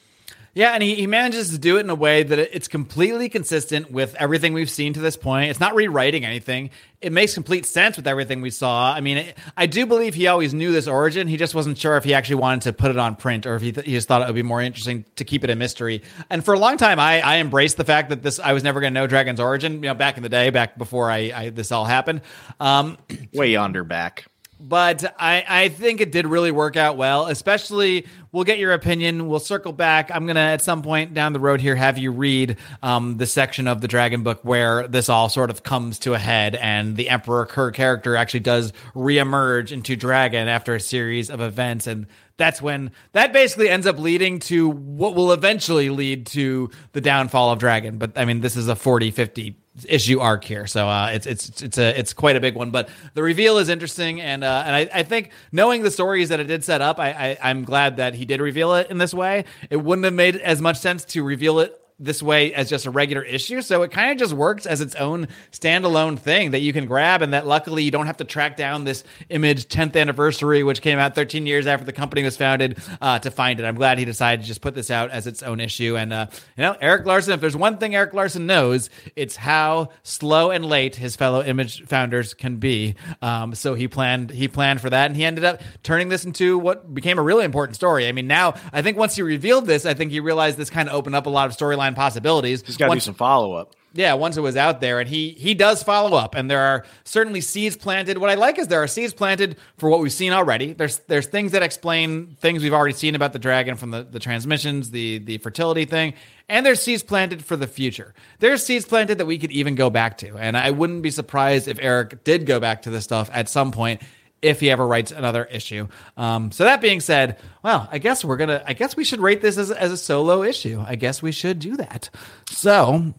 [0.55, 3.91] Yeah, and he, he manages to do it in a way that it's completely consistent
[3.91, 5.49] with everything we've seen to this point.
[5.49, 6.69] It's not rewriting anything.
[7.01, 8.93] It makes complete sense with everything we saw.
[8.93, 11.27] I mean, it, I do believe he always knew this origin.
[11.27, 13.63] He just wasn't sure if he actually wanted to put it on print or if
[13.63, 16.03] he, th- he just thought it would be more interesting to keep it a mystery.
[16.29, 18.81] And for a long time, I, I embraced the fact that this I was never
[18.81, 19.75] going to know Dragon's origin.
[19.75, 22.21] You know, back in the day, back before I, I this all happened.
[22.61, 22.99] Um,
[23.33, 24.27] Way yonder back.
[24.65, 27.27] But I, I think it did really work out well.
[27.27, 29.27] Especially, we'll get your opinion.
[29.27, 30.11] We'll circle back.
[30.15, 33.67] I'm gonna at some point down the road here have you read um, the section
[33.67, 37.09] of the Dragon Book where this all sort of comes to a head, and the
[37.09, 42.07] Emperor Kurr character actually does reemerge into Dragon after a series of events, and
[42.37, 47.51] that's when that basically ends up leading to what will eventually lead to the downfall
[47.51, 47.99] of Dragon.
[47.99, 49.57] But I mean, this is a 40, 50
[49.89, 52.71] issue arc here, so uh, it's it's it's a it's quite a big one.
[52.71, 56.41] But the reveal is interesting, and uh, and I, I think knowing the stories that
[56.41, 59.15] it did set up, I, I I'm glad that he did reveal it in this
[59.15, 59.45] way.
[59.71, 62.91] It wouldn't have made as much sense to reveal it this way as just a
[62.91, 63.63] regular issue.
[63.63, 67.23] So it kind of just works as its own standalone thing that you can grab,
[67.23, 70.99] and that luckily you don't have to track down this image 10th anniversary, which came
[70.99, 73.65] out 13 years after the company was founded, uh, to find it.
[73.65, 75.97] I'm glad he decided to just put this out as its own issue.
[75.97, 76.27] And uh,
[76.57, 80.65] you know, Erik Larsen, if there's one thing Erik Larsen knows, it's how slow and
[80.65, 82.97] late his fellow image founders can be.
[83.21, 86.59] Um, so he planned he planned for that, and he ended up turning this into
[86.59, 88.09] what became a really important story.
[88.09, 90.89] I mean, now I think once he revealed this, I think he realized this kind
[90.89, 92.63] of opened up a lot of storyline possibilities.
[92.65, 93.75] He's got to do some follow up.
[93.95, 96.85] yeah, once it was out there, and he he does follow up, and there are
[97.05, 98.19] certainly seeds planted.
[98.19, 100.73] What I like is there are seeds planted for what we've seen already.
[100.73, 104.19] There's there's things that explain things we've already seen about the dragon from the, the
[104.19, 106.15] transmissions, the the fertility thing,
[106.49, 108.15] and there's seeds planted for the future.
[108.39, 111.69] There's seeds planted that we could even go back to, and I wouldn't be surprised
[111.69, 114.01] if Erik did go back to this stuff at some point
[114.43, 115.89] if he ever writes another issue.
[116.17, 118.63] Um, so that being said, well, I guess we're gonna.
[118.67, 120.85] I guess we should rate this as, as a solo issue.
[120.87, 122.11] I guess we should do that.
[122.51, 123.15] So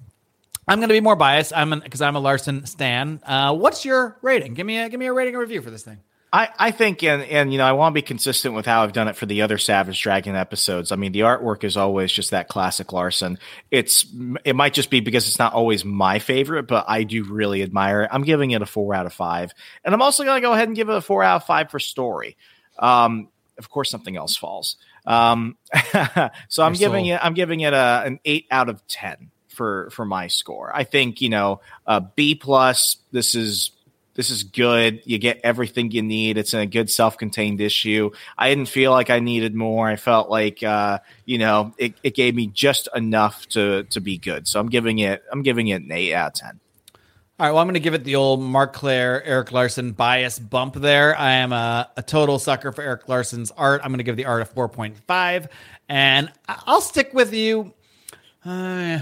[0.67, 1.53] I'm to be more biased.
[1.55, 3.21] I'm because I'm a Larsen stan.
[3.25, 4.53] Uh, what's your rating?
[4.53, 5.99] Give me a give me a rating and review for this thing.
[6.33, 8.91] I, I think, and, and you know, I want to be consistent with how I've
[8.91, 10.91] done it for the other Savage Dragon episodes.
[10.91, 13.37] I mean, the artwork is always just that classic Larsen.
[13.69, 14.03] It's
[14.43, 18.01] it might just be because it's not always my favorite, but I do really admire
[18.01, 18.09] it.
[18.11, 19.53] I'm giving it a four out of five,
[19.85, 21.69] and I'm also going to go ahead and give it a four out of five
[21.69, 22.35] for story.
[22.79, 23.29] Um,
[23.59, 24.77] of course, something else falls.
[25.05, 25.55] Um,
[26.49, 27.13] so I'm Your giving soul.
[27.13, 30.75] it I'm giving it a an eight out of ten for for my score.
[30.75, 32.97] I think you know a B plus.
[33.11, 33.69] This is
[34.15, 35.01] this is good.
[35.05, 36.37] You get everything you need.
[36.37, 38.11] It's in a good self-contained issue.
[38.37, 39.87] I didn't feel like I needed more.
[39.87, 44.17] I felt like uh, you know it, it gave me just enough to to be
[44.17, 44.47] good.
[44.47, 46.59] So I'm giving it I'm giving it an eight out of ten.
[47.39, 50.37] All right, well, I'm going to give it the old Mark Claire, Erik Larsen bias
[50.37, 51.17] bump there.
[51.17, 53.81] I am a, a total sucker for Erik Larsen's art.
[53.83, 55.47] I'm going to give the art a 4.5,
[55.89, 57.73] and I'll stick with you.
[58.45, 58.99] Uh,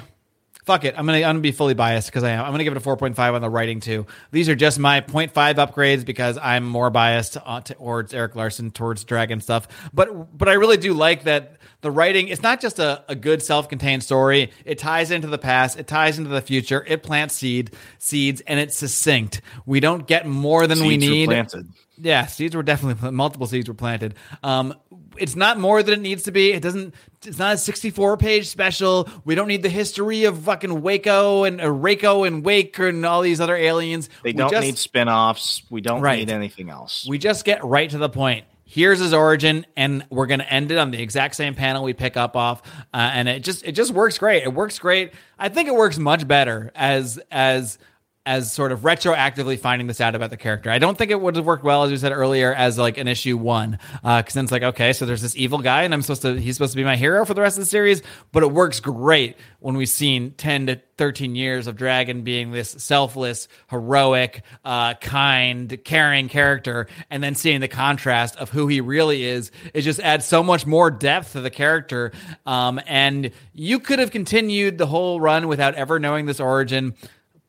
[0.66, 0.96] fuck it.
[0.98, 2.42] I'm going to I'm gonna be fully biased because I am.
[2.46, 4.06] I'm going to give it a 4.5 on the writing, too.
[4.32, 9.04] These are just my 0.5 upgrades because I'm more biased uh, towards Erik Larsen, towards
[9.04, 9.68] Dragon stuff.
[9.94, 13.42] But, but I really do like that the writing it's not just a, a good
[13.42, 17.72] self-contained story it ties into the past it ties into the future it plants seed
[17.98, 21.68] seeds and it's succinct we don't get more than we Seeds were need planted.
[21.98, 24.74] yeah seeds were definitely multiple seeds were planted um
[25.18, 26.94] it's not more than it needs to be it doesn't
[27.26, 31.60] it's not a 64 page special we don't need the history of fucking waco and
[31.62, 35.64] uh, Reiko and wake and all these other aliens They We don't just- need spin-offs.
[35.70, 36.20] We don't Right.
[36.20, 37.06] need anything else.
[37.10, 38.46] we just get right to the point.
[38.64, 41.92] Here's his origin, and we're going to end it on the exact same panel we
[41.92, 42.62] pick up off,
[42.94, 44.44] uh, and it just it just works great.
[44.44, 45.12] It works great.
[45.38, 47.78] I think it works much better as as
[48.26, 50.70] as sort of retroactively finding this out about the character.
[50.70, 53.08] I don't think it would have worked well, as you said earlier, as like an
[53.08, 56.22] issue one, because then it's like okay, so there's this evil guy, and I'm supposed
[56.22, 58.04] to he's supposed to be my hero for the rest of the series.
[58.32, 62.70] But it works great when we've seen ten to thirteen years of Dragon being this
[62.70, 69.24] selfless, heroic, uh, kind, caring character, and then seeing the contrast of who he really
[69.24, 69.52] is.
[69.74, 72.12] It just adds so much more depth to the character.
[72.46, 76.94] Um, and you could have continued the whole run without ever knowing this origin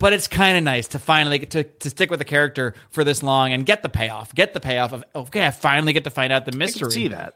[0.03, 3.05] but it's kind of nice to finally get to, to stick with the character for
[3.05, 4.34] this long and get the payoff.
[4.34, 6.80] Get the payoff of okay, I finally get to find out the mystery.
[6.80, 7.34] can see that.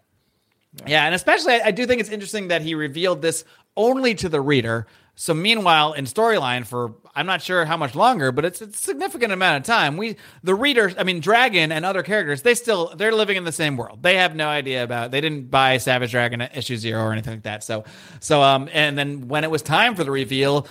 [0.85, 3.45] Yeah, and especially I, I do think it's interesting that he revealed this
[3.77, 4.89] only to the reader.
[5.15, 8.83] So meanwhile, in storyline for I'm not sure how much longer, but it's, it's a
[8.83, 9.97] significant amount of time.
[9.97, 13.53] We the readers, I mean Dragon and other characters, they still they're living in the
[13.53, 14.03] same world.
[14.03, 15.13] They have no idea about.
[15.13, 17.63] They didn't buy Savage Dragon at issue zero or anything like that.
[17.63, 17.85] So
[18.19, 20.67] so um and then when it was time for the reveal,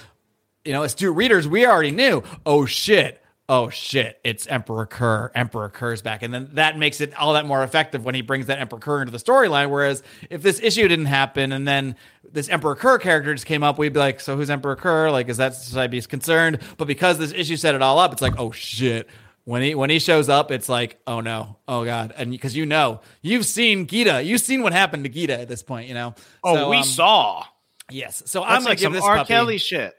[0.65, 2.23] you know, as astute readers, we already knew.
[2.45, 3.21] Oh shit.
[3.47, 5.31] Oh shit, it's Emperor Kurr.
[5.35, 6.23] Emperor Kurr's back.
[6.23, 9.01] And then that makes it all that more effective when he brings that Emperor Kurr
[9.01, 9.69] into the storyline.
[9.69, 10.01] Whereas
[10.31, 11.95] if this issue didn't happen and then
[12.31, 15.11] this Emperor Kurr character just came up, we'd be like, so who's Emperor Kurr?
[15.11, 16.59] Like, is that I concerned?
[16.77, 19.07] But because this issue set it all up, it's like, oh shit.
[19.43, 22.65] When he when he shows up, it's like, oh no, oh god, and because you
[22.65, 26.15] know you've seen Gita, you've seen what happened to Gita at this point, you know.
[26.43, 27.43] Oh, So, we um, saw.
[27.91, 29.17] Yes, so I'm gonna like give some this R.
[29.17, 29.27] puppy.
[29.27, 29.93] Kelly shit.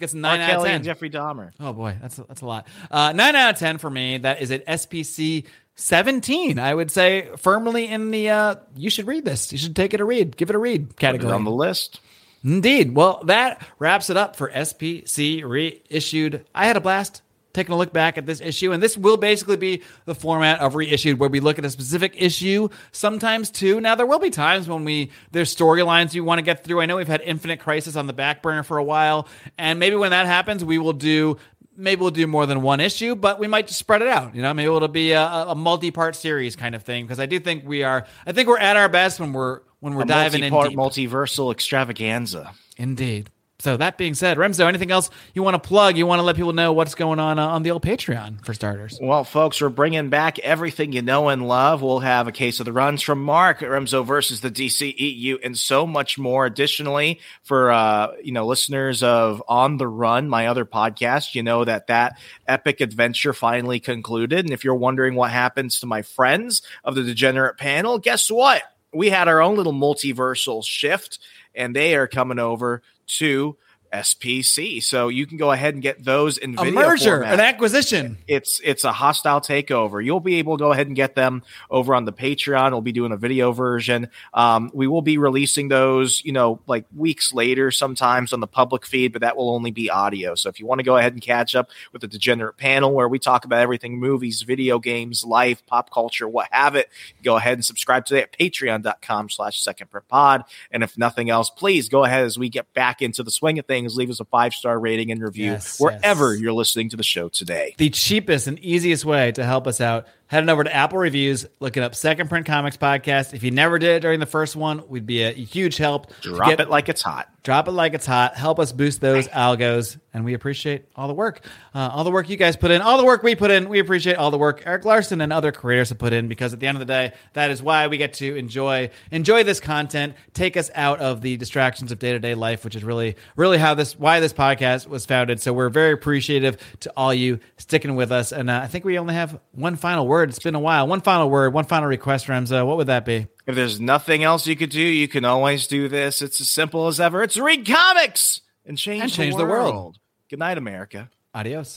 [0.00, 0.82] Gets a nine out of ten.
[0.82, 1.52] Jeffrey Dahmer.
[1.60, 2.66] Oh boy, that's that's a lot.
[2.90, 4.18] Uh, nine out of ten for me.
[4.18, 5.44] That is at SPC
[5.76, 6.58] seventeen.
[6.58, 8.30] I would say firmly in the.
[8.30, 9.52] Uh, you should read this.
[9.52, 10.36] You should take it a read.
[10.36, 11.32] Give it a read category.
[11.32, 12.00] on the list.
[12.44, 12.94] Indeed.
[12.94, 16.46] Well, that wraps it up for SPC reissued.
[16.54, 17.22] I had a blast
[17.58, 20.74] taking a look back at this issue, and this will basically be the format of
[20.74, 23.80] reissued, where we look at a specific issue, sometimes too.
[23.80, 26.80] Now, there will be times when we there's storylines you want to get through.
[26.80, 29.26] I know we've had Infinite Crisis on the back burner for a while,
[29.58, 31.36] and maybe when that happens, we will do.
[31.80, 34.34] Maybe we'll do more than one issue, but we might just spread it out.
[34.34, 37.04] You know, maybe it'll be a, a multi-part series kind of thing.
[37.04, 38.04] Because I do think we are.
[38.26, 41.08] I think we're at our best when we're when we're A diving in multi-part, deep.
[41.10, 42.52] multiversal extravaganza.
[42.76, 43.30] Indeed.
[43.60, 45.96] So that being said, Remzo, anything else you want to plug?
[45.96, 48.54] You want to let people know what's going on uh, on the old Patreon for
[48.54, 49.00] starters?
[49.02, 51.82] Well, folks, we're bringing back everything you know and love.
[51.82, 55.88] We'll have a case of the runs from Mark, Remzo versus the DCEU, and so
[55.88, 56.46] much more.
[56.46, 61.64] Additionally, for uh, you know listeners of On the Run, my other podcast, you know
[61.64, 64.44] that that epic adventure finally concluded.
[64.44, 68.62] And if you're wondering what happens to my friends of the Degenerate panel, guess what?
[68.94, 71.18] We had our own little multiversal shift,
[71.56, 73.56] and they are coming over to
[73.92, 74.82] SPC.
[74.82, 78.18] So you can go ahead and get those in A video merger, format an acquisition.
[78.26, 80.04] it's it's a hostile takeover.
[80.04, 82.72] You'll be able to go ahead and get them over on the Patreon.
[82.72, 84.08] We'll be doing a video version.
[84.34, 88.86] Um, we will be releasing those, you know, like weeks later, sometimes on the public
[88.86, 90.34] feed, but that will only be audio.
[90.34, 93.08] So if you want to go ahead and catch up with the Degenerate panel, where
[93.08, 96.88] we talk about everything movies, video games, life, pop culture, what have it,
[97.22, 100.44] go ahead and subscribe today at patreon.com slash second per pod.
[100.70, 103.66] And if nothing else, please go ahead as we get back into the swing of
[103.66, 106.40] things, leave us a five star rating and review Yes, wherever yes.
[106.40, 107.74] you're listening to the show today.
[107.78, 111.82] The cheapest and easiest way to help us out heading over to Apple Reviews, looking
[111.82, 113.34] up Second Print Comics Podcast.
[113.34, 116.12] If you never did it during the first one, we'd be a huge help.
[116.20, 117.28] Drop Get- it like it's hot.
[117.44, 118.36] Drop it like it's hot.
[118.36, 121.40] Help us boost those algos, and we appreciate all the work,
[121.74, 123.70] uh, all the work you guys put in, all the work we put in.
[123.70, 126.60] We appreciate all the work Erik Larsen and other creators have put in because at
[126.60, 130.14] the end of the day, that is why we get to enjoy enjoy this content,
[130.34, 133.56] take us out of the distractions of day to day life, which is really really
[133.56, 135.40] how this why this podcast was founded.
[135.40, 138.98] So we're very appreciative to all you sticking with us, and uh, I think we
[138.98, 140.17] only have one final word.
[140.24, 140.86] It's been a while.
[140.86, 142.66] One final word, one final request, Remzo.
[142.66, 143.26] What would that be?
[143.46, 146.20] If there's nothing else you could do, you can always do this.
[146.22, 147.22] It's as simple as ever.
[147.22, 149.74] It's read comics and change, And change the, the world.
[149.74, 149.98] world.
[150.28, 151.10] Good night, America.
[151.34, 151.76] Adios.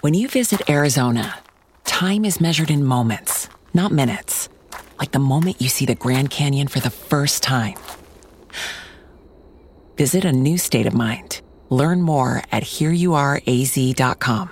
[0.00, 1.38] When you visit Arizona,
[1.84, 4.48] time is measured in moments, not minutes.
[4.98, 7.74] Like the moment you see the Grand Canyon for the first time.
[9.96, 11.40] Visit a new state of mind.
[11.70, 14.50] Learn more at hereyouareaz.com.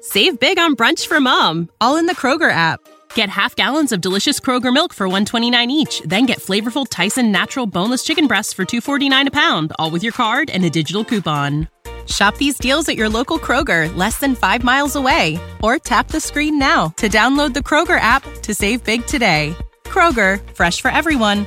[0.00, 2.80] Save big on brunch for mom, all in the Kroger app.
[3.14, 7.66] Get half gallons of delicious Kroger milk for 129 each, then get flavorful Tyson natural
[7.66, 11.68] boneless chicken breasts for 249 a pound, all with your card and a digital coupon.
[12.06, 16.20] Shop these deals at your local Kroger, less than 5 miles away, or tap the
[16.20, 19.56] screen now to download the Kroger app to save big today.
[19.84, 21.46] Kroger, fresh for everyone.